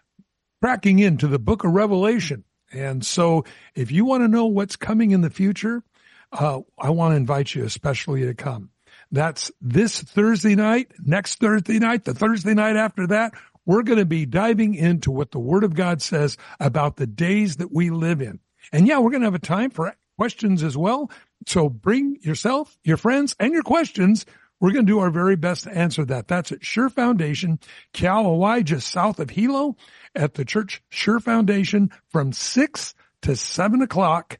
[0.61, 2.43] cracking into the book of Revelation.
[2.73, 3.45] And so
[3.75, 5.83] if you want to know what's coming in the future,
[6.31, 8.69] uh, I want to invite you especially to come.
[9.11, 13.33] That's this Thursday night, next Thursday night, the Thursday night after that.
[13.65, 17.57] We're going to be diving into what the Word of God says about the days
[17.57, 18.39] that we live in.
[18.71, 21.11] And yeah, we're going to have a time for questions as well.
[21.47, 24.25] So bring yourself, your friends, and your questions.
[24.59, 26.27] We're going to do our very best to answer that.
[26.27, 27.59] That's at Sure Foundation,
[27.93, 29.77] Cal just south of Hilo
[30.15, 34.39] at the church Sure Foundation from six to seven o'clock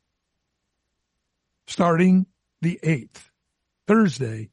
[1.69, 2.25] starting
[2.61, 3.29] the 8th,
[3.87, 4.49] Thursday,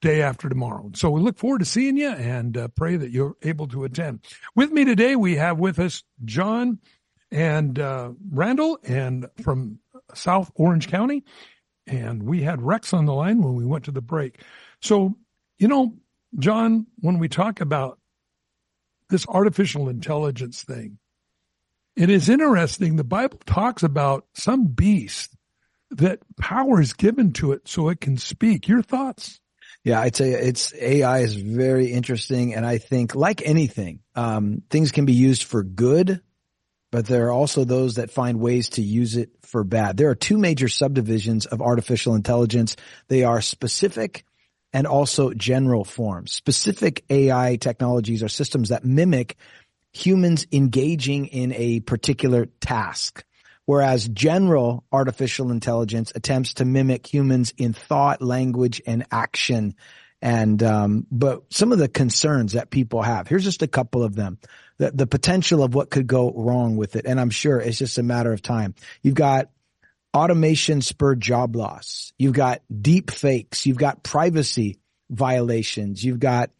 [0.00, 0.90] day after tomorrow.
[0.94, 4.24] So we look forward to seeing you and uh, pray that you're able to attend.
[4.54, 6.78] With me today, we have with us John
[7.32, 9.80] and uh, Randall and from
[10.14, 11.24] South Orange County.
[11.86, 14.40] And we had Rex on the line when we went to the break.
[14.80, 15.16] So,
[15.58, 15.94] you know,
[16.38, 17.98] John, when we talk about
[19.08, 20.98] this artificial intelligence thing,
[21.96, 22.96] it is interesting.
[22.96, 25.35] The Bible talks about some beast
[25.90, 28.68] that power is given to it so it can speak.
[28.68, 29.40] Your thoughts?
[29.84, 32.54] Yeah, I'd say it's AI is very interesting.
[32.54, 36.20] And I think like anything, um, things can be used for good,
[36.90, 39.96] but there are also those that find ways to use it for bad.
[39.96, 42.74] There are two major subdivisions of artificial intelligence.
[43.08, 44.24] They are specific
[44.72, 46.32] and also general forms.
[46.32, 49.36] Specific AI technologies are systems that mimic
[49.92, 53.24] humans engaging in a particular task
[53.66, 59.74] whereas general artificial intelligence attempts to mimic humans in thought, language, and action.
[60.22, 64.14] And um, but some of the concerns that people have here's just a couple of
[64.14, 64.38] them.
[64.78, 67.98] The, the potential of what could go wrong with it, and I'm sure it's just
[67.98, 68.74] a matter of time.
[69.02, 69.50] You've got
[70.14, 72.12] automation spurred job loss.
[72.18, 73.66] You've got deep fakes.
[73.66, 74.78] You've got privacy
[75.10, 76.02] violations.
[76.02, 76.50] You've got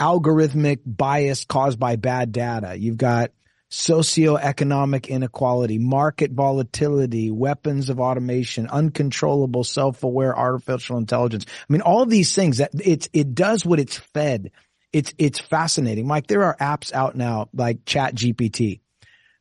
[0.00, 2.76] algorithmic bias caused by bad data.
[2.76, 3.32] You've got
[3.70, 11.46] socioeconomic inequality, market volatility, weapons of automation, uncontrollable self-aware artificial intelligence.
[11.48, 14.50] I mean, all these things that it's, it does what it's fed.
[14.92, 16.08] It's, it's fascinating.
[16.08, 18.80] Mike, there are apps out now like chat GPT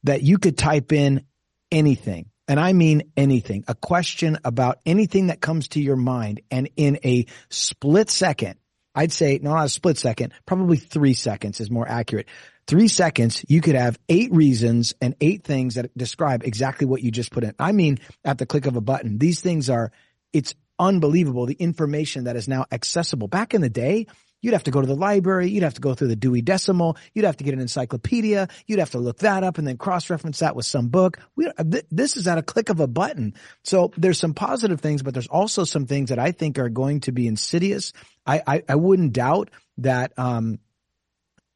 [0.03, 1.25] that you could type in
[1.71, 2.29] anything.
[2.47, 6.41] And I mean anything, a question about anything that comes to your mind.
[6.49, 8.58] And in a split second,
[8.95, 12.27] I'd say, no, not a split second, probably three seconds is more accurate
[12.69, 17.09] three seconds, you could have eight reasons and eight things that describe exactly what you
[17.09, 17.55] just put in.
[17.57, 19.91] I mean, at the click of a button, these things are,
[20.33, 21.47] it's unbelievable.
[21.47, 23.27] The information that is now accessible.
[23.27, 24.05] Back in the day,
[24.41, 25.49] You'd have to go to the library.
[25.49, 26.97] You'd have to go through the Dewey Decimal.
[27.13, 28.47] You'd have to get an encyclopedia.
[28.67, 31.19] You'd have to look that up and then cross-reference that with some book.
[31.35, 31.51] We,
[31.91, 33.35] this is at a click of a button.
[33.63, 37.01] So there's some positive things, but there's also some things that I think are going
[37.01, 37.93] to be insidious.
[38.25, 39.49] I, I, I wouldn't doubt
[39.79, 40.59] that, um,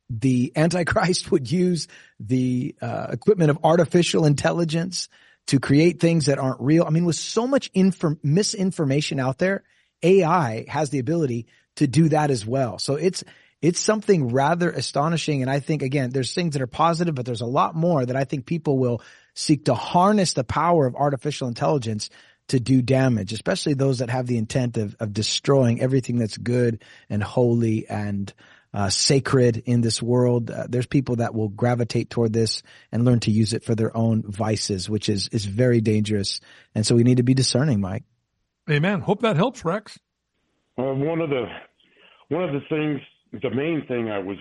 [0.10, 1.88] the Antichrist would use
[2.20, 5.10] the uh, equipment of artificial intelligence
[5.48, 6.86] to create things that aren't real.
[6.86, 9.64] I mean, with so much inform- misinformation out there,
[10.02, 12.80] AI has the ability to do that as well.
[12.80, 13.24] So it's
[13.62, 15.42] it's something rather astonishing.
[15.42, 18.16] And I think again, there's things that are positive, but there's a lot more that
[18.16, 19.02] I think people will
[19.36, 22.10] seek to harness the power of artificial intelligence
[22.50, 26.84] to do damage, especially those that have the intent of, of destroying everything that's good
[27.10, 28.34] and holy and
[28.74, 30.52] uh, sacred in this world.
[30.52, 33.96] Uh, there's people that will gravitate toward this and learn to use it for their
[33.96, 36.42] own vices, which is is very dangerous.
[36.76, 38.04] And so we need to be discerning, Mike.
[38.70, 39.02] Amen.
[39.02, 40.00] Hope that helps, Rex.
[40.78, 41.46] Uh, one of the
[42.30, 43.00] one of the things,
[43.42, 44.38] the main thing I was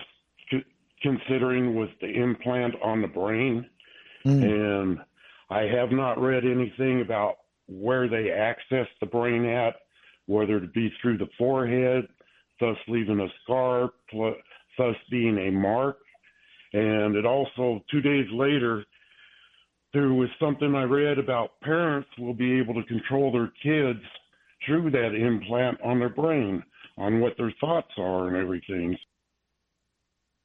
[0.51, 0.64] c-
[1.03, 3.66] considering was the implant on the brain,
[4.25, 4.42] mm.
[4.42, 4.99] and
[5.51, 7.35] I have not read anything about
[7.68, 9.75] where they access the brain at,
[10.27, 12.09] whether it be through the forehead,
[12.61, 13.90] thus leaving a scar,
[14.79, 15.99] thus being a mark.
[16.73, 18.85] And it also, two days later,
[19.92, 24.02] there was something I read about parents will be able to control their kids
[24.67, 26.63] through that implant on their brain,
[26.98, 28.96] on what their thoughts are and everything.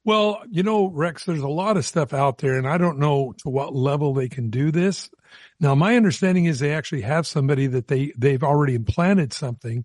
[0.04, 3.34] Well, you know, Rex, there's a lot of stuff out there, and I don't know
[3.38, 5.10] to what level they can do this.
[5.60, 9.84] Now, my understanding is they actually have somebody that they they've already implanted something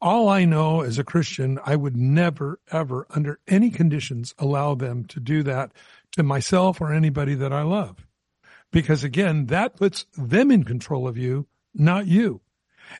[0.00, 5.04] all I know as a Christian, I would never, ever, under any conditions, allow them
[5.06, 5.72] to do that
[6.12, 8.06] to myself or anybody that I love.
[8.72, 12.40] Because again, that puts them in control of you, not you.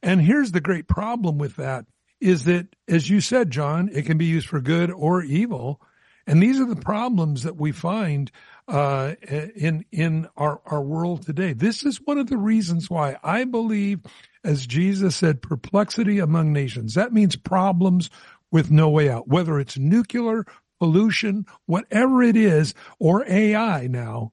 [0.03, 1.86] And here's the great problem with that
[2.20, 5.80] is that, as you said, John, it can be used for good or evil.
[6.26, 8.30] And these are the problems that we find
[8.68, 9.14] uh,
[9.57, 11.55] in in our our world today.
[11.55, 14.01] This is one of the reasons why I believe,
[14.45, 16.95] as Jesus said, perplexity among nations.
[16.95, 18.11] That means problems
[18.53, 20.45] with no way out, whether it's nuclear
[20.78, 24.32] pollution, whatever it is, or AI now,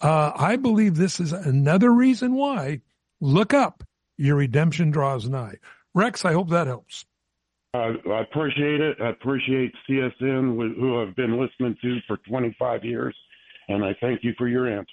[0.00, 2.82] uh, I believe this is another reason why
[3.20, 3.82] look up
[4.16, 5.56] your redemption draws nigh.
[5.94, 7.04] Rex, I hope that helps.
[7.74, 8.96] Uh, I appreciate it.
[9.00, 13.14] I appreciate CSN, who I've been listening to for 25 years,
[13.68, 14.88] and I thank you for your answers.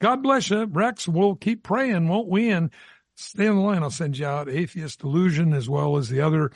[0.00, 1.06] God bless you, Rex.
[1.06, 2.50] We'll keep praying, won't we?
[2.50, 2.70] And
[3.16, 3.82] stay on the line.
[3.82, 6.50] I'll send you out Atheist Delusion as well as the other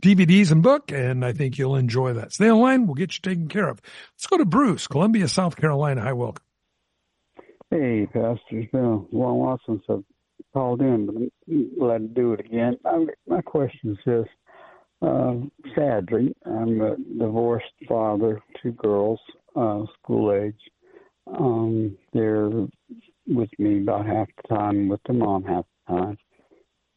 [0.00, 2.32] DVDs and book, and I think you'll enjoy that.
[2.32, 2.86] Stay on the line.
[2.86, 3.80] We'll get you taken care of.
[4.14, 6.02] Let's go to Bruce, Columbia, South Carolina.
[6.02, 6.44] Hi, welcome.
[7.70, 8.40] Hey, Pastor.
[8.50, 10.04] It's been a long while since I've
[10.58, 12.76] called in, but I'm glad to do it again.
[12.84, 14.26] I, my question is this.
[15.00, 15.34] Uh,
[15.76, 19.20] sadly, I'm a divorced father, two girls,
[19.54, 20.60] uh, school age.
[21.28, 22.50] Um, they're
[23.28, 26.18] with me about half the time, with the mom half the time.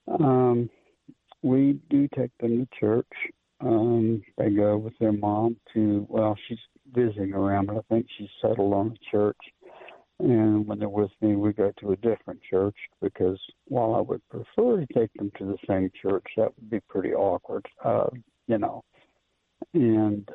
[0.07, 0.70] Um,
[1.43, 3.14] we do take them to church.
[3.64, 6.57] Um, they go with their mom to, well, she's
[6.95, 9.38] visiting around, but I think she's settled on a church.
[10.22, 14.22] And when they're with me, we go to a different church because while I would
[14.30, 18.08] prefer to take them to the same church, that would be pretty awkward, uh,
[18.48, 18.84] you know.
[19.74, 20.30] And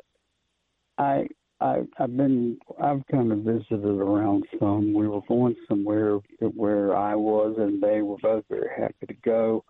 [0.97, 1.27] I,
[1.61, 4.93] I, I've been, I've kind of visited around some.
[4.93, 9.63] We were going somewhere where I was, and they were both very happy to go,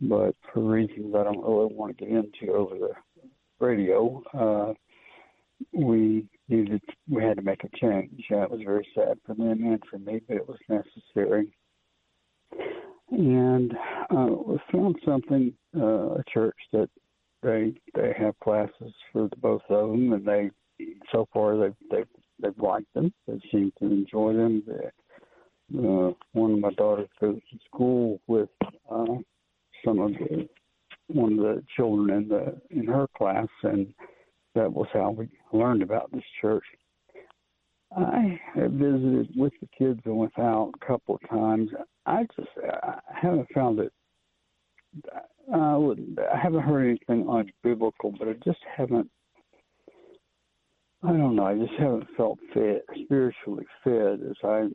[0.00, 2.92] but for reasons I don't really want to get into over the
[3.60, 4.72] radio, uh,
[5.74, 8.22] we needed we had to make a change.
[8.30, 11.52] Uh, it was very sad for them and for me, but it was necessary.
[13.10, 13.72] And
[14.10, 16.88] uh, we found something uh, a church that
[17.42, 20.50] they they have classes for both of them, and they
[21.10, 22.06] so far they've they've
[22.40, 23.12] they've liked them.
[23.26, 24.62] They seem to enjoy them.
[24.66, 24.88] They,
[25.78, 28.50] uh, one of my daughters goes to school with
[28.90, 29.16] uh,
[29.84, 30.48] some of the
[31.08, 33.92] one of the children in the in her class, and
[34.54, 36.64] that was how we learned about this church.
[37.96, 41.70] I have visited with the kids and without a couple of times.
[42.06, 43.92] I just I haven't found it.
[45.52, 46.18] I wouldn't.
[46.18, 49.10] I haven't heard anything unbiblical, but I just haven't.
[51.02, 51.44] I don't know.
[51.44, 54.68] I just haven't felt fed, spiritually fed as I.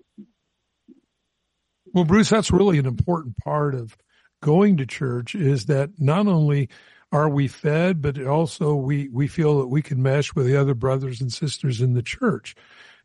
[1.93, 3.97] Well, Bruce, that's really an important part of
[4.41, 5.35] going to church.
[5.35, 6.69] Is that not only
[7.11, 10.73] are we fed, but also we, we feel that we can mesh with the other
[10.73, 12.55] brothers and sisters in the church.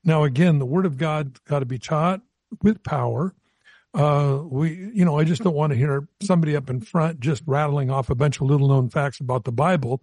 [0.05, 2.21] Now, again, the word of God got to be taught
[2.63, 3.35] with power.
[3.95, 7.43] Uh, we, you know, I just don't want to hear somebody up in front just
[7.47, 10.03] rattling off a bunch of little known facts about the Bible,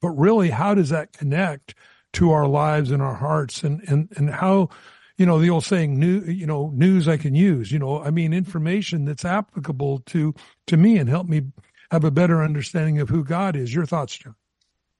[0.00, 1.74] but really, how does that connect
[2.14, 4.70] to our lives and our hearts and, and, and how,
[5.18, 8.10] you know, the old saying, new, you know, news I can use, you know, I
[8.10, 10.34] mean, information that's applicable to,
[10.66, 11.42] to me and help me
[11.90, 13.74] have a better understanding of who God is.
[13.74, 14.34] Your thoughts, John?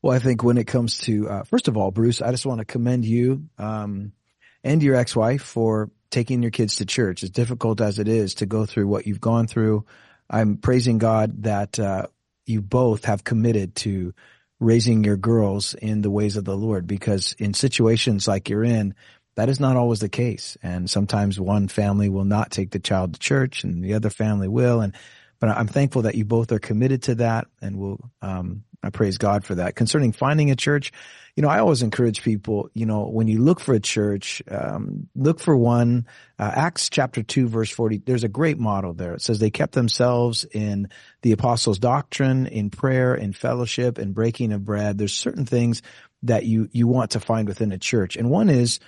[0.03, 2.61] Well, I think when it comes to, uh, first of all, Bruce, I just want
[2.61, 4.13] to commend you um,
[4.63, 7.23] and your ex-wife for taking your kids to church.
[7.23, 9.85] As difficult as it is to go through what you've gone through,
[10.31, 12.07] I'm praising God that uh,
[12.45, 14.15] you both have committed to
[14.59, 18.95] raising your girls in the ways of the Lord because in situations like you're in,
[19.35, 20.57] that is not always the case.
[20.63, 24.49] And sometimes one family will not take the child to church and the other family
[24.49, 24.81] will.
[24.81, 24.95] And
[25.39, 29.19] but I'm thankful that you both are committed to that and will, um, I praise
[29.19, 29.75] God for that.
[29.75, 30.93] Concerning finding a church,
[31.35, 35.09] you know, I always encourage people, you know, when you look for a church, um,
[35.15, 36.07] look for one.
[36.39, 39.15] Uh, Acts chapter 2 verse 40, there's a great model there.
[39.15, 40.89] It says they kept themselves in
[41.23, 44.97] the apostles' doctrine, in prayer, in fellowship, in breaking of bread.
[44.97, 45.83] There's certain things
[46.23, 48.17] that you, you want to find within a church.
[48.17, 48.81] And one is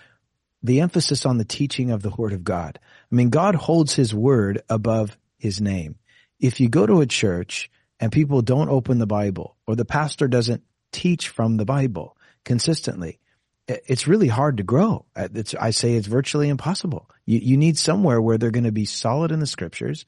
[0.63, 2.79] the emphasis on the teaching of the word of God.
[2.83, 5.97] I mean, God holds his word above his name
[6.41, 7.71] if you go to a church
[8.01, 10.63] and people don't open the Bible or the pastor doesn't
[10.93, 13.19] teach from the Bible consistently,
[13.67, 15.05] it's really hard to grow.
[15.15, 17.11] Uh, it's, I say it's virtually impossible.
[17.27, 20.07] You, you need somewhere where they're going to be solid in the scriptures,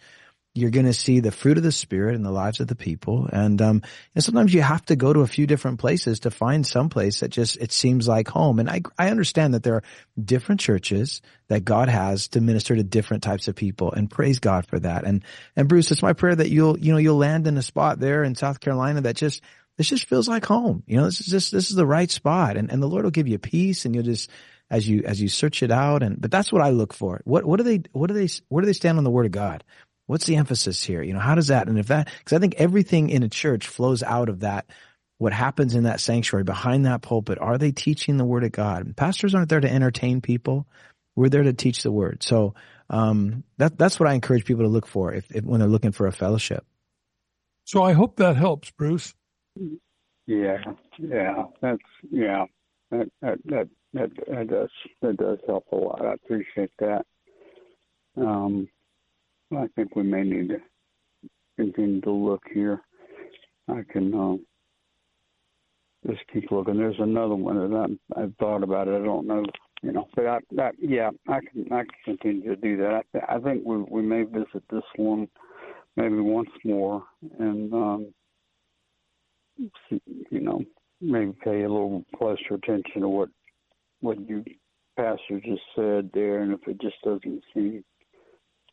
[0.53, 3.29] you're going to see the fruit of the spirit in the lives of the people.
[3.33, 3.83] And, um,
[4.17, 7.21] and sometimes you have to go to a few different places to find some place
[7.21, 8.59] that just, it seems like home.
[8.59, 9.85] And I, I understand that there are
[10.23, 14.67] different churches that God has to minister to different types of people and praise God
[14.67, 15.05] for that.
[15.05, 15.25] And,
[15.55, 18.25] and Bruce, it's my prayer that you'll, you know, you'll land in a spot there
[18.25, 19.43] in South Carolina that just,
[19.77, 20.83] this just feels like home.
[20.87, 23.13] You know, this is just, this is the right spot and, and the Lord will
[23.13, 24.29] give you peace and you'll just,
[24.69, 26.03] as you, as you search it out.
[26.03, 27.21] And, but that's what I look for.
[27.25, 29.33] What, what do they, what do they, where do they stand on the word of
[29.33, 29.63] God?
[30.11, 31.03] What's the emphasis here?
[31.03, 33.69] You know, how does that, and if that, cause I think everything in a church
[33.69, 34.67] flows out of that,
[35.19, 37.39] what happens in that sanctuary behind that pulpit.
[37.41, 38.85] Are they teaching the word of God?
[38.85, 40.67] And pastors aren't there to entertain people.
[41.15, 42.25] We're there to teach the word.
[42.25, 42.55] So,
[42.89, 45.93] um, that, that's what I encourage people to look for if, if, when they're looking
[45.93, 46.67] for a fellowship.
[47.65, 49.15] So I hope that helps, Bruce.
[50.27, 50.59] Yeah,
[50.99, 51.79] yeah, that's
[52.11, 52.47] yeah.
[52.91, 54.71] that that that that, that does
[55.03, 56.05] that does help a lot.
[56.05, 57.07] I appreciate that.
[58.17, 58.69] Um,
[59.57, 60.59] I think we may need to
[61.57, 62.81] continue to look here.
[63.69, 64.47] I can um,
[66.07, 66.77] just keep looking.
[66.77, 69.01] There's another one that I, I've thought about it.
[69.01, 69.45] I don't know,
[69.83, 73.05] you know, but I, that yeah, I can I can continue to do that.
[73.15, 75.29] I, I think we we may visit this one
[75.97, 77.03] maybe once more
[77.39, 78.15] and um,
[79.89, 80.63] you know
[81.01, 83.29] maybe pay a little closer attention to what
[84.01, 84.45] what you
[84.97, 87.85] pastor just said there, and if it just doesn't seem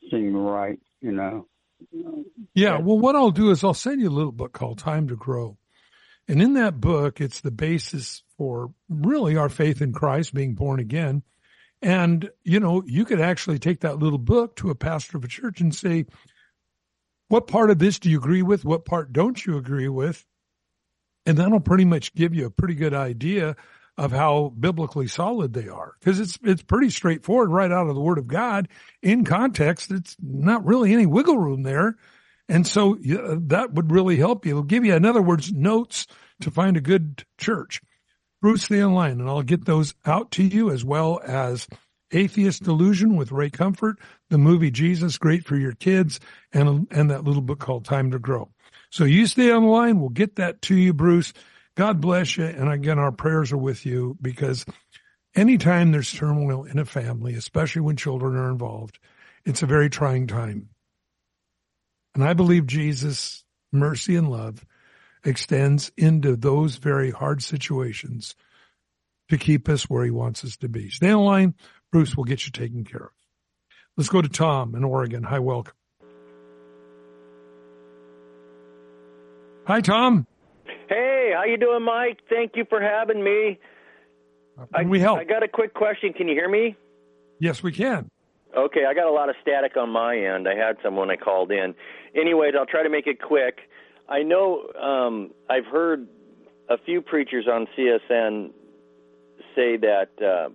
[0.10, 1.48] seem right, you know.
[2.54, 5.16] Yeah, well, what I'll do is I'll send you a little book called Time to
[5.16, 5.58] Grow.
[6.28, 10.80] And in that book, it's the basis for really our faith in Christ, being born
[10.80, 11.24] again.
[11.82, 15.28] And, you know, you could actually take that little book to a pastor of a
[15.28, 16.06] church and say,
[17.30, 18.66] what part of this do you agree with?
[18.66, 20.26] What part don't you agree with?
[21.26, 23.56] And that'll pretty much give you a pretty good idea
[23.98, 25.94] of how biblically solid they are.
[26.00, 28.68] Because it's it's pretty straightforward right out of the word of God.
[29.02, 31.96] In context it's not really any wiggle room there.
[32.48, 34.52] And so yeah, that would really help you.
[34.52, 36.06] It'll give you in other words notes
[36.42, 37.82] to find a good church.
[38.42, 41.68] Bruce the Online and I'll get those out to you as well as
[42.12, 43.98] Atheist Delusion with Ray Comfort
[44.30, 46.20] the movie Jesus great for your kids
[46.54, 48.50] and and that little book called Time to Grow.
[48.92, 51.34] So you stay on the line we'll get that to you Bruce
[51.78, 52.46] God bless you.
[52.46, 54.66] And again, our prayers are with you because
[55.36, 58.98] anytime there's turmoil in a family, especially when children are involved,
[59.46, 60.70] it's a very trying time.
[62.16, 64.66] And I believe Jesus' mercy and love
[65.24, 68.36] extends into those very hard situations
[69.30, 70.90] to keep us where he wants us to be.
[70.90, 71.54] Stay the line.
[71.92, 73.12] Bruce will get you taken care of.
[73.96, 75.22] Let's go to Tom in Oregon.
[75.22, 75.74] Hi, welcome.
[79.68, 80.26] Hi, Tom.
[81.28, 82.20] Hey, how you doing, Mike?
[82.30, 83.60] Thank you for having me.
[84.74, 85.20] Can we help?
[85.20, 86.14] I got a quick question.
[86.14, 86.78] Can you hear me?
[87.40, 88.10] Yes, we can.
[88.56, 90.48] Okay, I got a lot of static on my end.
[90.48, 91.76] I had some when I called in.
[92.16, 93.58] Anyways, I'll try to make it quick.
[94.08, 96.08] I know um, I've heard
[96.70, 98.52] a few preachers on CSN
[99.54, 100.50] say that uh,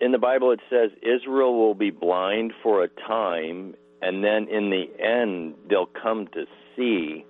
[0.00, 4.70] in the Bible it says Israel will be blind for a time, and then in
[4.70, 6.44] the end they'll come to
[6.76, 7.24] see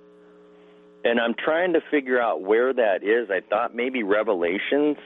[1.05, 3.30] and I'm trying to figure out where that is.
[3.30, 4.96] I thought maybe Revelations.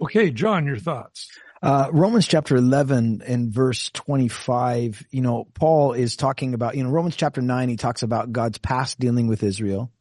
[0.00, 1.30] Okay, John, your thoughts.
[1.62, 6.90] Uh, Romans chapter 11 and verse 25, you know, Paul is talking about, you know,
[6.90, 9.92] Romans chapter 9, he talks about God's past dealing with Israel.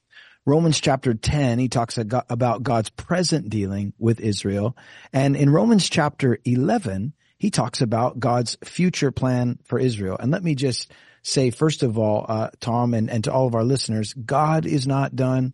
[0.44, 4.76] Romans chapter 10, he talks about God's present dealing with Israel.
[5.14, 10.18] And in Romans chapter 11, he talks about God's future plan for Israel.
[10.20, 10.92] And let me just
[11.24, 14.88] say, first of all, uh, Tom, and, and to all of our listeners, God is
[14.88, 15.54] not done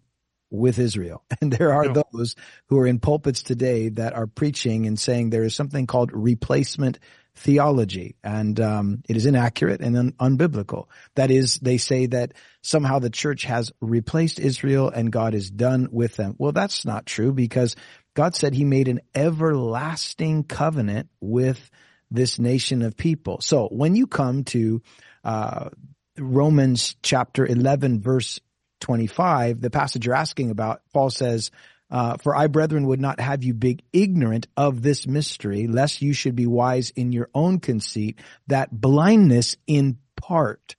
[0.49, 1.24] with Israel.
[1.41, 2.03] And there are no.
[2.11, 2.36] those
[2.68, 6.99] who are in pulpits today that are preaching and saying there is something called replacement
[7.36, 10.88] theology, and um, it is inaccurate and un- unbiblical.
[11.15, 15.89] That is, they say that somehow the church has replaced Israel and God is done
[15.91, 16.36] with them.
[16.39, 17.76] Well, that's not true because
[18.15, 21.70] God said He made an everlasting covenant with
[22.09, 23.39] this nation of people.
[23.41, 24.82] So when you come to
[25.28, 25.70] uh,
[26.18, 28.40] Romans chapter 11 verse
[28.80, 31.52] 25, the passage you're asking about, Paul says,
[31.90, 36.14] uh, for I, brethren, would not have you be ignorant of this mystery, lest you
[36.14, 40.76] should be wise in your own conceit, that blindness in part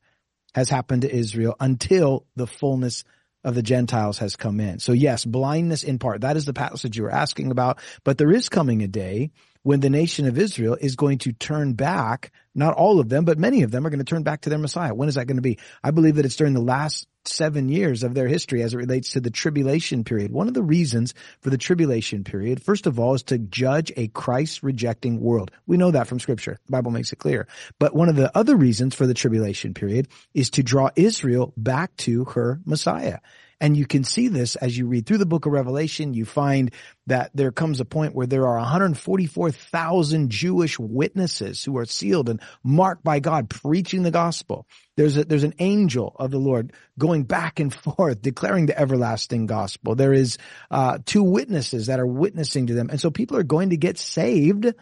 [0.55, 3.05] has happened to Israel until the fullness
[3.45, 4.79] of the Gentiles has come in.
[4.81, 6.23] So yes, blindness in part.
[6.23, 7.79] That is the passage you were asking about.
[8.05, 9.31] But there is coming a day
[9.63, 13.39] when the nation of Israel is going to turn back, not all of them, but
[13.39, 14.95] many of them are going to turn back to their Messiah.
[14.95, 15.59] When is that going to be?
[15.83, 19.11] I believe that it's during the last seven years of their history as it relates
[19.13, 20.33] to the tribulation period.
[20.33, 24.09] One of the reasons for the tribulation period, first of all, is to judge a
[24.09, 25.51] Christ rejecting world.
[25.67, 26.59] We know that from scripture.
[26.67, 27.47] The Bible makes it clear.
[27.79, 31.95] But one of the other reasons for the tribulation period is to draw Israel back
[31.99, 33.19] to her Messiah.
[33.61, 36.15] And you can see this as you read through the book of Revelation.
[36.15, 36.73] You find
[37.07, 42.41] that there comes a point where there are 144,000 Jewish witnesses who are sealed and
[42.63, 44.67] marked by God preaching the gospel.
[44.97, 49.47] There's a, there's an angel of the Lord going back and forth declaring the everlasting
[49.47, 49.95] gospel.
[49.95, 50.39] There is
[50.71, 52.91] uh, two witnesses that are witnessing to them.
[52.91, 54.73] And so people are going to get saved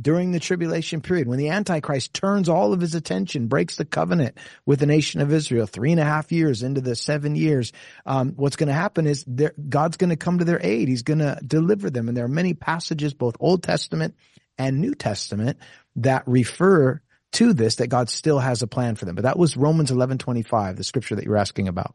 [0.00, 4.38] during the tribulation period, when the Antichrist turns all of his attention, breaks the covenant
[4.66, 7.72] with the nation of Israel, three and a half years into the seven years,
[8.06, 9.24] um, what's going to happen is
[9.68, 10.88] God's going to come to their aid.
[10.88, 12.08] He's going to deliver them.
[12.08, 14.14] And there are many passages, both Old Testament
[14.58, 15.58] and New Testament,
[15.96, 17.00] that refer
[17.32, 19.14] to this, that God still has a plan for them.
[19.14, 21.94] But that was Romans 11, 25, the scripture that you're asking about.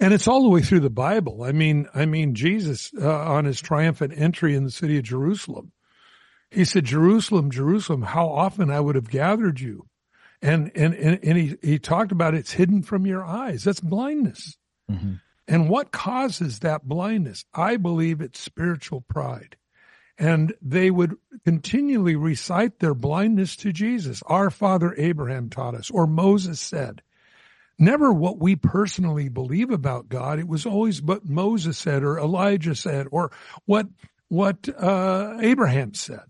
[0.00, 1.44] And it's all the way through the Bible.
[1.44, 5.70] I mean, I mean, Jesus, uh, on his triumphant entry in the city of Jerusalem,
[6.52, 9.86] he said, Jerusalem, Jerusalem, how often I would have gathered you.
[10.40, 13.64] And, and, and, and he, he talked about it's hidden from your eyes.
[13.64, 14.56] That's blindness.
[14.90, 15.14] Mm-hmm.
[15.48, 17.44] And what causes that blindness?
[17.54, 19.56] I believe it's spiritual pride.
[20.18, 24.22] And they would continually recite their blindness to Jesus.
[24.26, 27.02] Our father Abraham taught us, or Moses said
[27.78, 30.38] never what we personally believe about God.
[30.38, 33.32] It was always what Moses said or Elijah said or
[33.64, 33.86] what,
[34.28, 36.22] what, uh, Abraham said.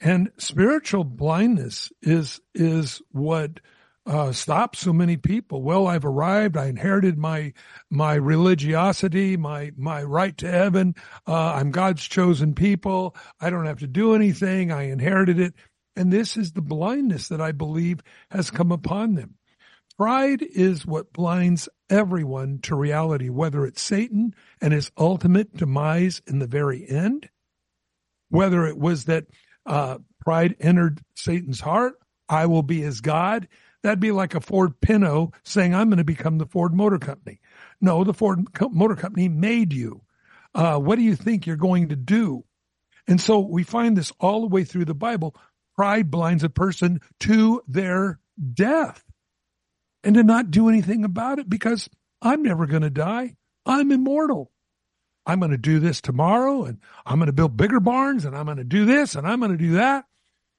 [0.00, 3.60] And spiritual blindness is, is what,
[4.06, 5.62] uh, stops so many people.
[5.62, 6.56] Well, I've arrived.
[6.56, 7.52] I inherited my,
[7.90, 10.94] my religiosity, my, my right to heaven.
[11.26, 13.14] Uh, I'm God's chosen people.
[13.38, 14.72] I don't have to do anything.
[14.72, 15.54] I inherited it.
[15.94, 19.34] And this is the blindness that I believe has come upon them.
[19.98, 26.38] Pride is what blinds everyone to reality, whether it's Satan and his ultimate demise in
[26.38, 27.28] the very end,
[28.30, 29.26] whether it was that
[29.68, 31.94] uh, pride entered Satan's heart,
[32.28, 33.46] I will be his God.
[33.82, 37.40] That'd be like a Ford Pinto saying, I'm going to become the Ford Motor Company.
[37.80, 40.02] No, the Ford Motor Company made you.
[40.54, 42.44] Uh, what do you think you're going to do?
[43.06, 45.36] And so we find this all the way through the Bible.
[45.76, 48.18] Pride blinds a person to their
[48.52, 49.04] death
[50.02, 51.88] and to not do anything about it because
[52.20, 53.36] I'm never going to die.
[53.64, 54.50] I'm immortal.
[55.28, 58.46] I'm going to do this tomorrow and I'm going to build bigger barns and I'm
[58.46, 60.06] going to do this and I'm going to do that.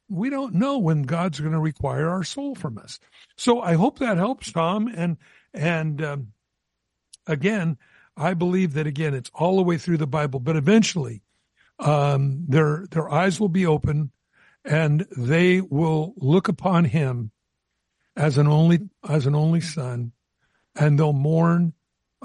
[0.08, 3.00] We don't know when God's going to require our soul from us.
[3.36, 4.88] So I hope that helps, Tom.
[4.88, 5.18] And,
[5.54, 6.28] and, um,
[7.28, 7.78] again,
[8.16, 11.24] I believe that again, it's all the way through the Bible, but eventually,
[11.80, 14.12] um, their, their eyes will be open
[14.66, 17.32] and they will look upon him
[18.16, 20.12] as an only as an only son,
[20.76, 21.74] and they'll mourn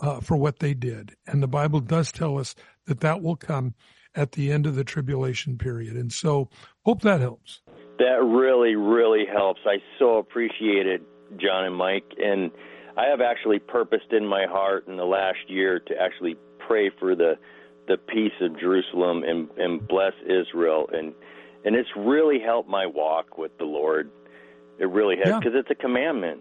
[0.00, 1.14] uh, for what they did.
[1.26, 2.54] And the Bible does tell us
[2.86, 3.74] that that will come
[4.14, 5.96] at the end of the tribulation period.
[5.96, 6.48] And so,
[6.84, 7.62] hope that helps.
[7.98, 9.60] That really, really helps.
[9.66, 11.02] I so appreciate it,
[11.38, 12.04] John and Mike.
[12.18, 12.50] And
[12.96, 16.36] I have actually purposed in my heart in the last year to actually
[16.66, 17.34] pray for the
[17.86, 20.88] the peace of Jerusalem and, and bless Israel.
[20.92, 21.12] And
[21.64, 24.10] and it's really helped my walk with the Lord
[24.78, 25.60] it really has, because yeah.
[25.60, 26.40] it's a commandment.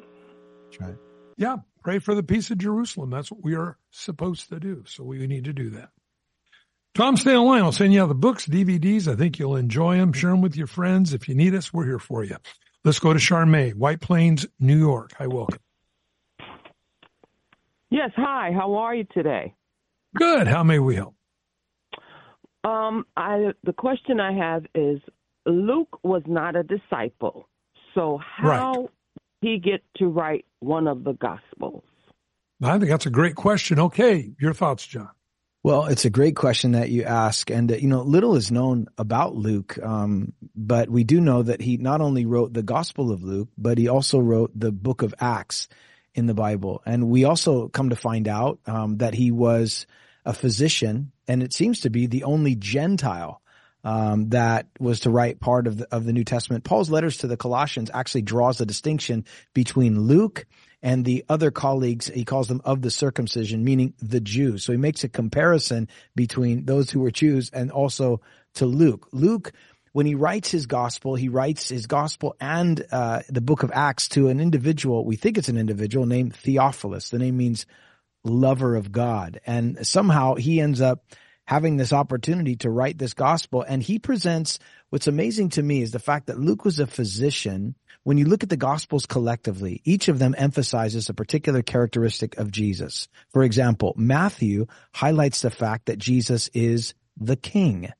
[0.65, 0.97] That's right.
[1.37, 3.09] Yeah, pray for the peace of Jerusalem.
[3.09, 4.83] That's what we are supposed to do.
[4.87, 5.89] So we need to do that.
[6.95, 7.63] Tom, stay online.
[7.63, 9.11] I'll send you out the books, DVDs.
[9.11, 10.13] I think you'll enjoy them.
[10.13, 11.13] Share them with your friends.
[11.13, 12.37] If you need us, we're here for you.
[12.83, 15.13] Let's go to Charmaine, White Plains, New York.
[15.17, 15.59] Hi, welcome.
[17.89, 18.51] Yes, hi.
[18.53, 19.53] How are you today?
[20.15, 20.47] Good.
[20.47, 21.15] How may we help?
[22.63, 24.99] Um, I the question I have is
[25.45, 27.47] Luke was not a disciple.
[27.93, 28.89] So how right.
[29.43, 31.83] He get to write one of the gospels?
[32.63, 33.79] I think that's a great question.
[33.79, 35.09] Okay, your thoughts, John.
[35.63, 38.87] Well, it's a great question that you ask, and uh, you know, little is known
[38.97, 43.23] about Luke, um, but we do know that he not only wrote the Gospel of
[43.23, 45.69] Luke, but he also wrote the Book of Acts
[46.13, 49.85] in the Bible, and we also come to find out um, that he was
[50.25, 53.41] a physician, and it seems to be the only Gentile
[53.83, 56.63] um, that was to write part of the, of the New Testament.
[56.63, 60.45] Paul's letters to the Colossians actually draws a distinction between Luke
[60.81, 62.07] and the other colleagues.
[62.07, 64.63] He calls them of the circumcision, meaning the Jews.
[64.63, 68.21] So he makes a comparison between those who were Jews and also
[68.55, 69.07] to Luke.
[69.11, 69.51] Luke,
[69.91, 74.07] when he writes his gospel, he writes his gospel and uh, the book of Acts
[74.09, 75.05] to an individual.
[75.05, 77.09] We think it's an individual named Theophilus.
[77.09, 77.65] The name means
[78.23, 81.03] lover of God, and somehow he ends up
[81.45, 83.63] having this opportunity to write this gospel.
[83.67, 87.75] And he presents what's amazing to me is the fact that Luke was a physician.
[88.03, 92.51] When you look at the gospels collectively, each of them emphasizes a particular characteristic of
[92.51, 93.07] Jesus.
[93.31, 97.91] For example, Matthew highlights the fact that Jesus is the king.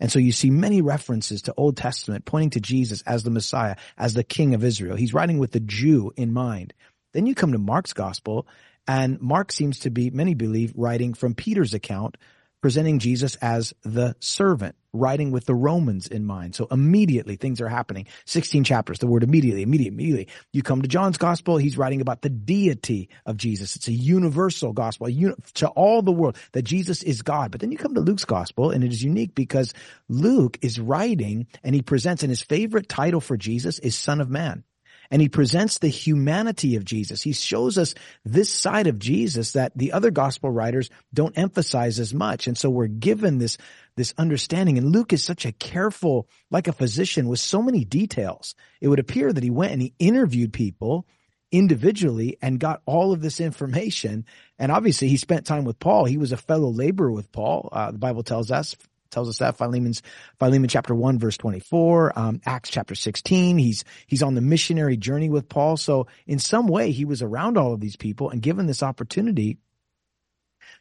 [0.00, 3.76] And so you see many references to Old Testament pointing to Jesus as the Messiah,
[3.96, 4.96] as the King of Israel.
[4.96, 6.74] He's writing with the Jew in mind.
[7.12, 8.46] Then you come to Mark's gospel
[8.86, 12.16] and Mark seems to be, many believe, writing from Peter's account
[12.62, 16.54] presenting Jesus as the servant, writing with the Romans in mind.
[16.54, 18.06] So immediately things are happening.
[18.24, 20.28] 16 chapters, the word immediately, immediately, immediately.
[20.52, 23.76] You come to John's gospel, he's writing about the deity of Jesus.
[23.76, 25.08] It's a universal gospel
[25.54, 27.50] to all the world that Jesus is God.
[27.50, 29.74] But then you come to Luke's gospel and it is unique because
[30.08, 34.30] Luke is writing and he presents and his favorite title for Jesus is son of
[34.30, 34.64] man
[35.10, 37.22] and he presents the humanity of Jesus.
[37.22, 37.94] He shows us
[38.24, 42.46] this side of Jesus that the other gospel writers don't emphasize as much.
[42.46, 43.58] And so we're given this,
[43.96, 44.78] this understanding.
[44.78, 48.54] And Luke is such a careful, like a physician with so many details.
[48.80, 51.06] It would appear that he went and he interviewed people
[51.50, 54.24] individually and got all of this information.
[54.58, 56.06] And obviously he spent time with Paul.
[56.06, 57.68] He was a fellow laborer with Paul.
[57.70, 58.74] Uh, the Bible tells us,
[59.12, 60.02] tells us that Philemon's,
[60.38, 63.58] Philemon chapter one, verse 24, um, Acts chapter 16.
[63.58, 65.76] He's, he's on the missionary journey with Paul.
[65.76, 69.58] So in some way he was around all of these people and given this opportunity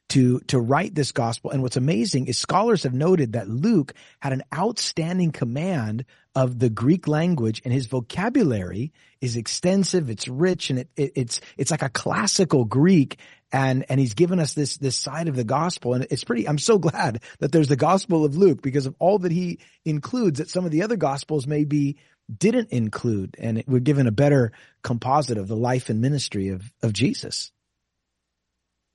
[0.10, 1.52] to, to write this gospel.
[1.52, 6.06] And what's amazing is scholars have noted that Luke had an outstanding command
[6.36, 10.10] of the Greek language and his vocabulary is extensive.
[10.10, 13.20] It's rich and it, it, it's, it's like a classical Greek.
[13.52, 15.94] And, and he's given us this, this side of the gospel.
[15.94, 19.20] And it's pretty, I'm so glad that there's the gospel of Luke because of all
[19.20, 21.98] that he includes that some of the other gospels maybe
[22.36, 23.36] didn't include.
[23.38, 24.52] And we're given a better
[24.84, 27.52] composite of the life and ministry of, of Jesus.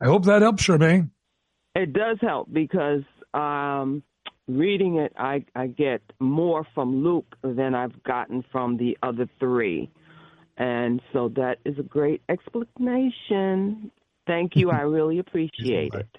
[0.00, 1.10] I hope that helps, Charmaine.
[1.74, 3.02] It does help because
[3.34, 4.02] um,
[4.48, 9.90] reading it, I, I get more from Luke than I've gotten from the other three.
[10.56, 13.90] And so that is a great explanation.
[14.26, 14.70] Thank you.
[14.70, 16.18] I really appreciate it.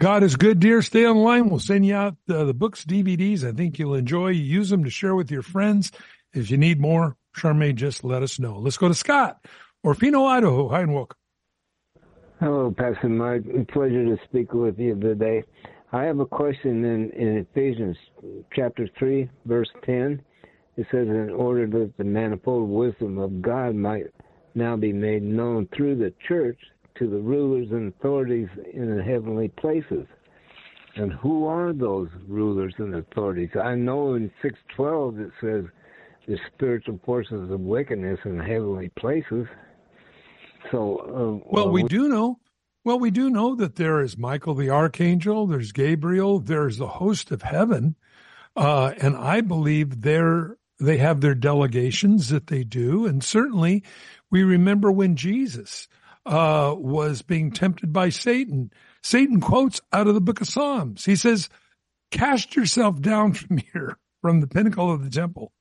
[0.00, 0.80] God is good, dear.
[0.80, 1.50] Stay online.
[1.50, 3.44] We'll send you out uh, the books, DVDs.
[3.44, 4.28] I think you'll enjoy.
[4.28, 5.92] Use them to share with your friends.
[6.32, 8.58] If you need more, Charmaine, just let us know.
[8.58, 9.44] Let's go to Scott
[9.82, 10.68] or Orofino, Idaho.
[10.68, 11.18] Hi and welcome.
[12.40, 13.42] Hello, Pastor Mike.
[13.68, 15.44] Pleasure to speak with you today.
[15.92, 17.96] I have a question in, in Ephesians
[18.54, 20.22] chapter 3, verse 10.
[20.78, 24.06] It says, In order that the manifold wisdom of God might
[24.54, 26.58] now be made known through the church
[27.00, 30.06] to the rulers and authorities in the heavenly places.
[30.96, 33.50] And who are those rulers and authorities?
[33.60, 35.64] I know in 612 it says
[36.28, 39.46] the spiritual forces of wickedness in heavenly places.
[40.70, 42.38] So, uh, well, we do know.
[42.84, 45.46] Well, we do know that there is Michael the archangel.
[45.46, 46.38] There's Gabriel.
[46.38, 47.96] There's the host of heaven,
[48.56, 53.82] uh, and I believe they're they have their delegations that they do, and certainly
[54.30, 55.88] we remember when Jesus
[56.26, 58.70] uh, was being tempted by Satan.
[59.02, 61.04] Satan quotes out of the book of Psalms.
[61.04, 61.48] He says,
[62.10, 65.52] "Cast yourself down from here, from the pinnacle of the temple,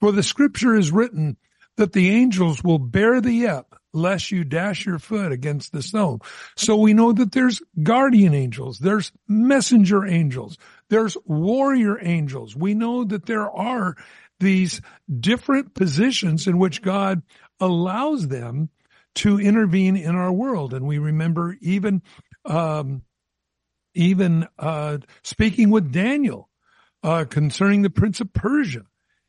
[0.00, 1.36] for the Scripture is written."
[1.80, 6.20] that the angels will bear thee up lest you dash your foot against the stone.
[6.54, 10.58] So we know that there's guardian angels, there's messenger angels,
[10.90, 12.54] there's warrior angels.
[12.54, 13.96] We know that there are
[14.38, 14.80] these
[15.18, 17.22] different positions in which God
[17.58, 18.68] allows them
[19.16, 20.74] to intervene in our world.
[20.74, 22.02] And we remember even,
[22.44, 23.02] um,
[23.94, 26.48] even, uh, speaking with Daniel,
[27.02, 28.82] uh, concerning the prince of Persia.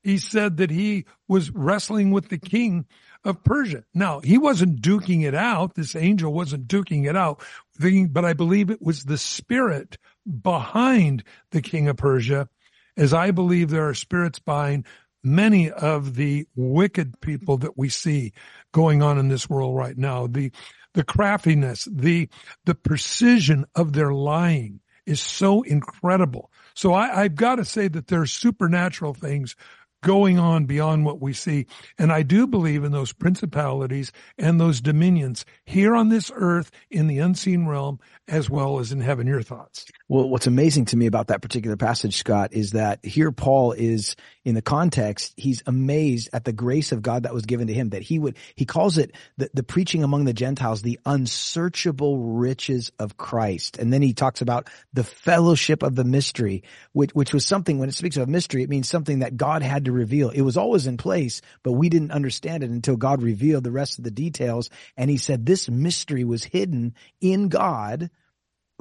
[0.03, 2.85] He said that he was wrestling with the king
[3.23, 3.83] of Persia.
[3.93, 5.75] Now, he wasn't duking it out.
[5.75, 7.43] This angel wasn't duking it out,
[7.79, 12.49] but I believe it was the spirit behind the king of Persia,
[12.97, 14.85] as I believe there are spirits behind
[15.23, 18.33] many of the wicked people that we see
[18.71, 20.27] going on in this world right now.
[20.27, 20.51] The,
[20.93, 22.29] the craftiness, the,
[22.65, 26.51] the precision of their lying is so incredible.
[26.73, 29.55] So I, I've got to say that there are supernatural things
[30.03, 31.67] going on beyond what we see.
[31.97, 37.07] And I do believe in those principalities and those dominions here on this earth in
[37.07, 39.27] the unseen realm as well as in heaven.
[39.27, 39.85] Your thoughts?
[40.11, 44.17] Well, what's amazing to me about that particular passage, Scott, is that here Paul is
[44.43, 47.91] in the context, he's amazed at the grace of God that was given to him,
[47.91, 52.91] that he would, he calls it the, the preaching among the Gentiles, the unsearchable riches
[52.99, 53.77] of Christ.
[53.77, 57.87] And then he talks about the fellowship of the mystery, which, which was something when
[57.87, 60.29] it speaks of mystery, it means something that God had to reveal.
[60.29, 63.97] It was always in place, but we didn't understand it until God revealed the rest
[63.97, 64.69] of the details.
[64.97, 68.09] And he said this mystery was hidden in God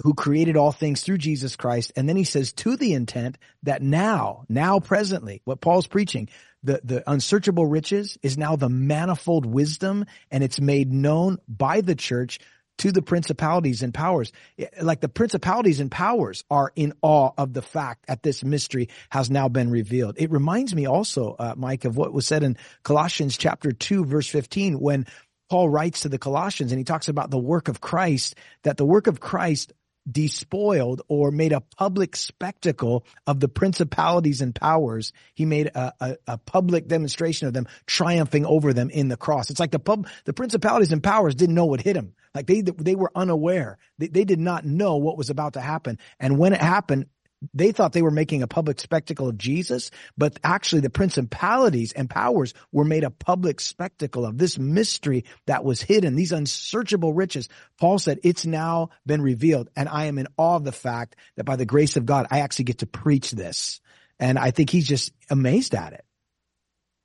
[0.03, 1.93] who created all things through Jesus Christ.
[1.97, 6.29] And then he says to the intent that now, now presently, what Paul's preaching,
[6.63, 11.95] the, the unsearchable riches is now the manifold wisdom and it's made known by the
[11.95, 12.39] church
[12.79, 14.33] to the principalities and powers.
[14.81, 19.31] Like the principalities and powers are in awe of the fact that this mystery has
[19.31, 20.15] now been revealed.
[20.17, 24.29] It reminds me also, uh, Mike, of what was said in Colossians chapter 2 verse
[24.29, 25.07] 15 when
[25.51, 28.87] Paul writes to the Colossians and he talks about the work of Christ, that the
[28.87, 29.73] work of Christ
[30.11, 35.13] despoiled or made a public spectacle of the principalities and powers.
[35.35, 39.51] He made a, a, a, public demonstration of them triumphing over them in the cross.
[39.51, 42.15] It's like the pub, the principalities and powers didn't know what hit him.
[42.35, 43.79] Like they, they were unaware.
[43.99, 45.99] They, they did not know what was about to happen.
[46.19, 47.07] And when it happened,
[47.55, 52.11] they thought they were making a public spectacle of Jesus, but actually the principalities and
[52.11, 57.49] powers were made a public spectacle of this mystery that was hidden, these unsearchable riches.
[57.78, 59.70] Paul said, it's now been revealed.
[59.74, 62.41] And I am in awe of the fact that by the grace of God, I
[62.41, 63.80] actually get to preach this.
[64.18, 66.05] And I think he's just amazed at it.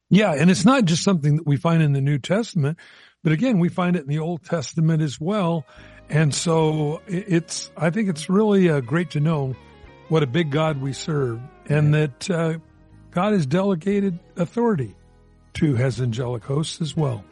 [0.10, 0.34] Yeah.
[0.34, 2.78] And it's not just something that we find in the New Testament,
[3.26, 5.66] But again, we find it in the Old Testament as well.
[6.12, 9.56] And so it's, I think it's really uh, great to know
[10.10, 12.58] what a big God we serve and that uh,
[13.12, 14.96] God has delegated authority
[15.56, 17.24] to his angelic hosts as well.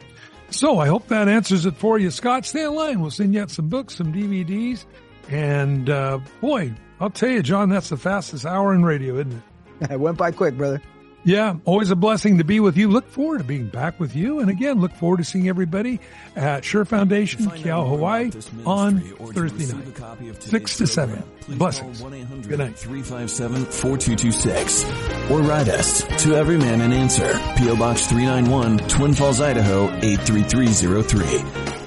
[0.50, 2.10] So I hope that answers it for you.
[2.10, 3.00] Scott, stay in line.
[3.00, 4.84] We'll send you out some books, some DVDs.
[5.28, 9.32] And uh, boy, I'll tell you, John, that's the fastest hour in radio, isn't
[9.80, 9.90] it?
[9.90, 10.80] it went by quick, brother.
[11.24, 12.90] Yeah, always a blessing to be with you.
[12.90, 14.40] Look forward to being back with you.
[14.40, 16.00] And again, look forward to seeing everybody
[16.36, 18.30] at Sure Foundation, Keaau, Hawaii
[18.66, 21.22] on Thursday night, 6 to 7.
[21.48, 22.02] Blessings.
[22.46, 22.74] Good night.
[22.76, 25.30] 357-4226.
[25.30, 27.76] Or write us to Every Man an Answer, P.O.
[27.76, 31.24] Box 391, Twin Falls, Idaho 83303.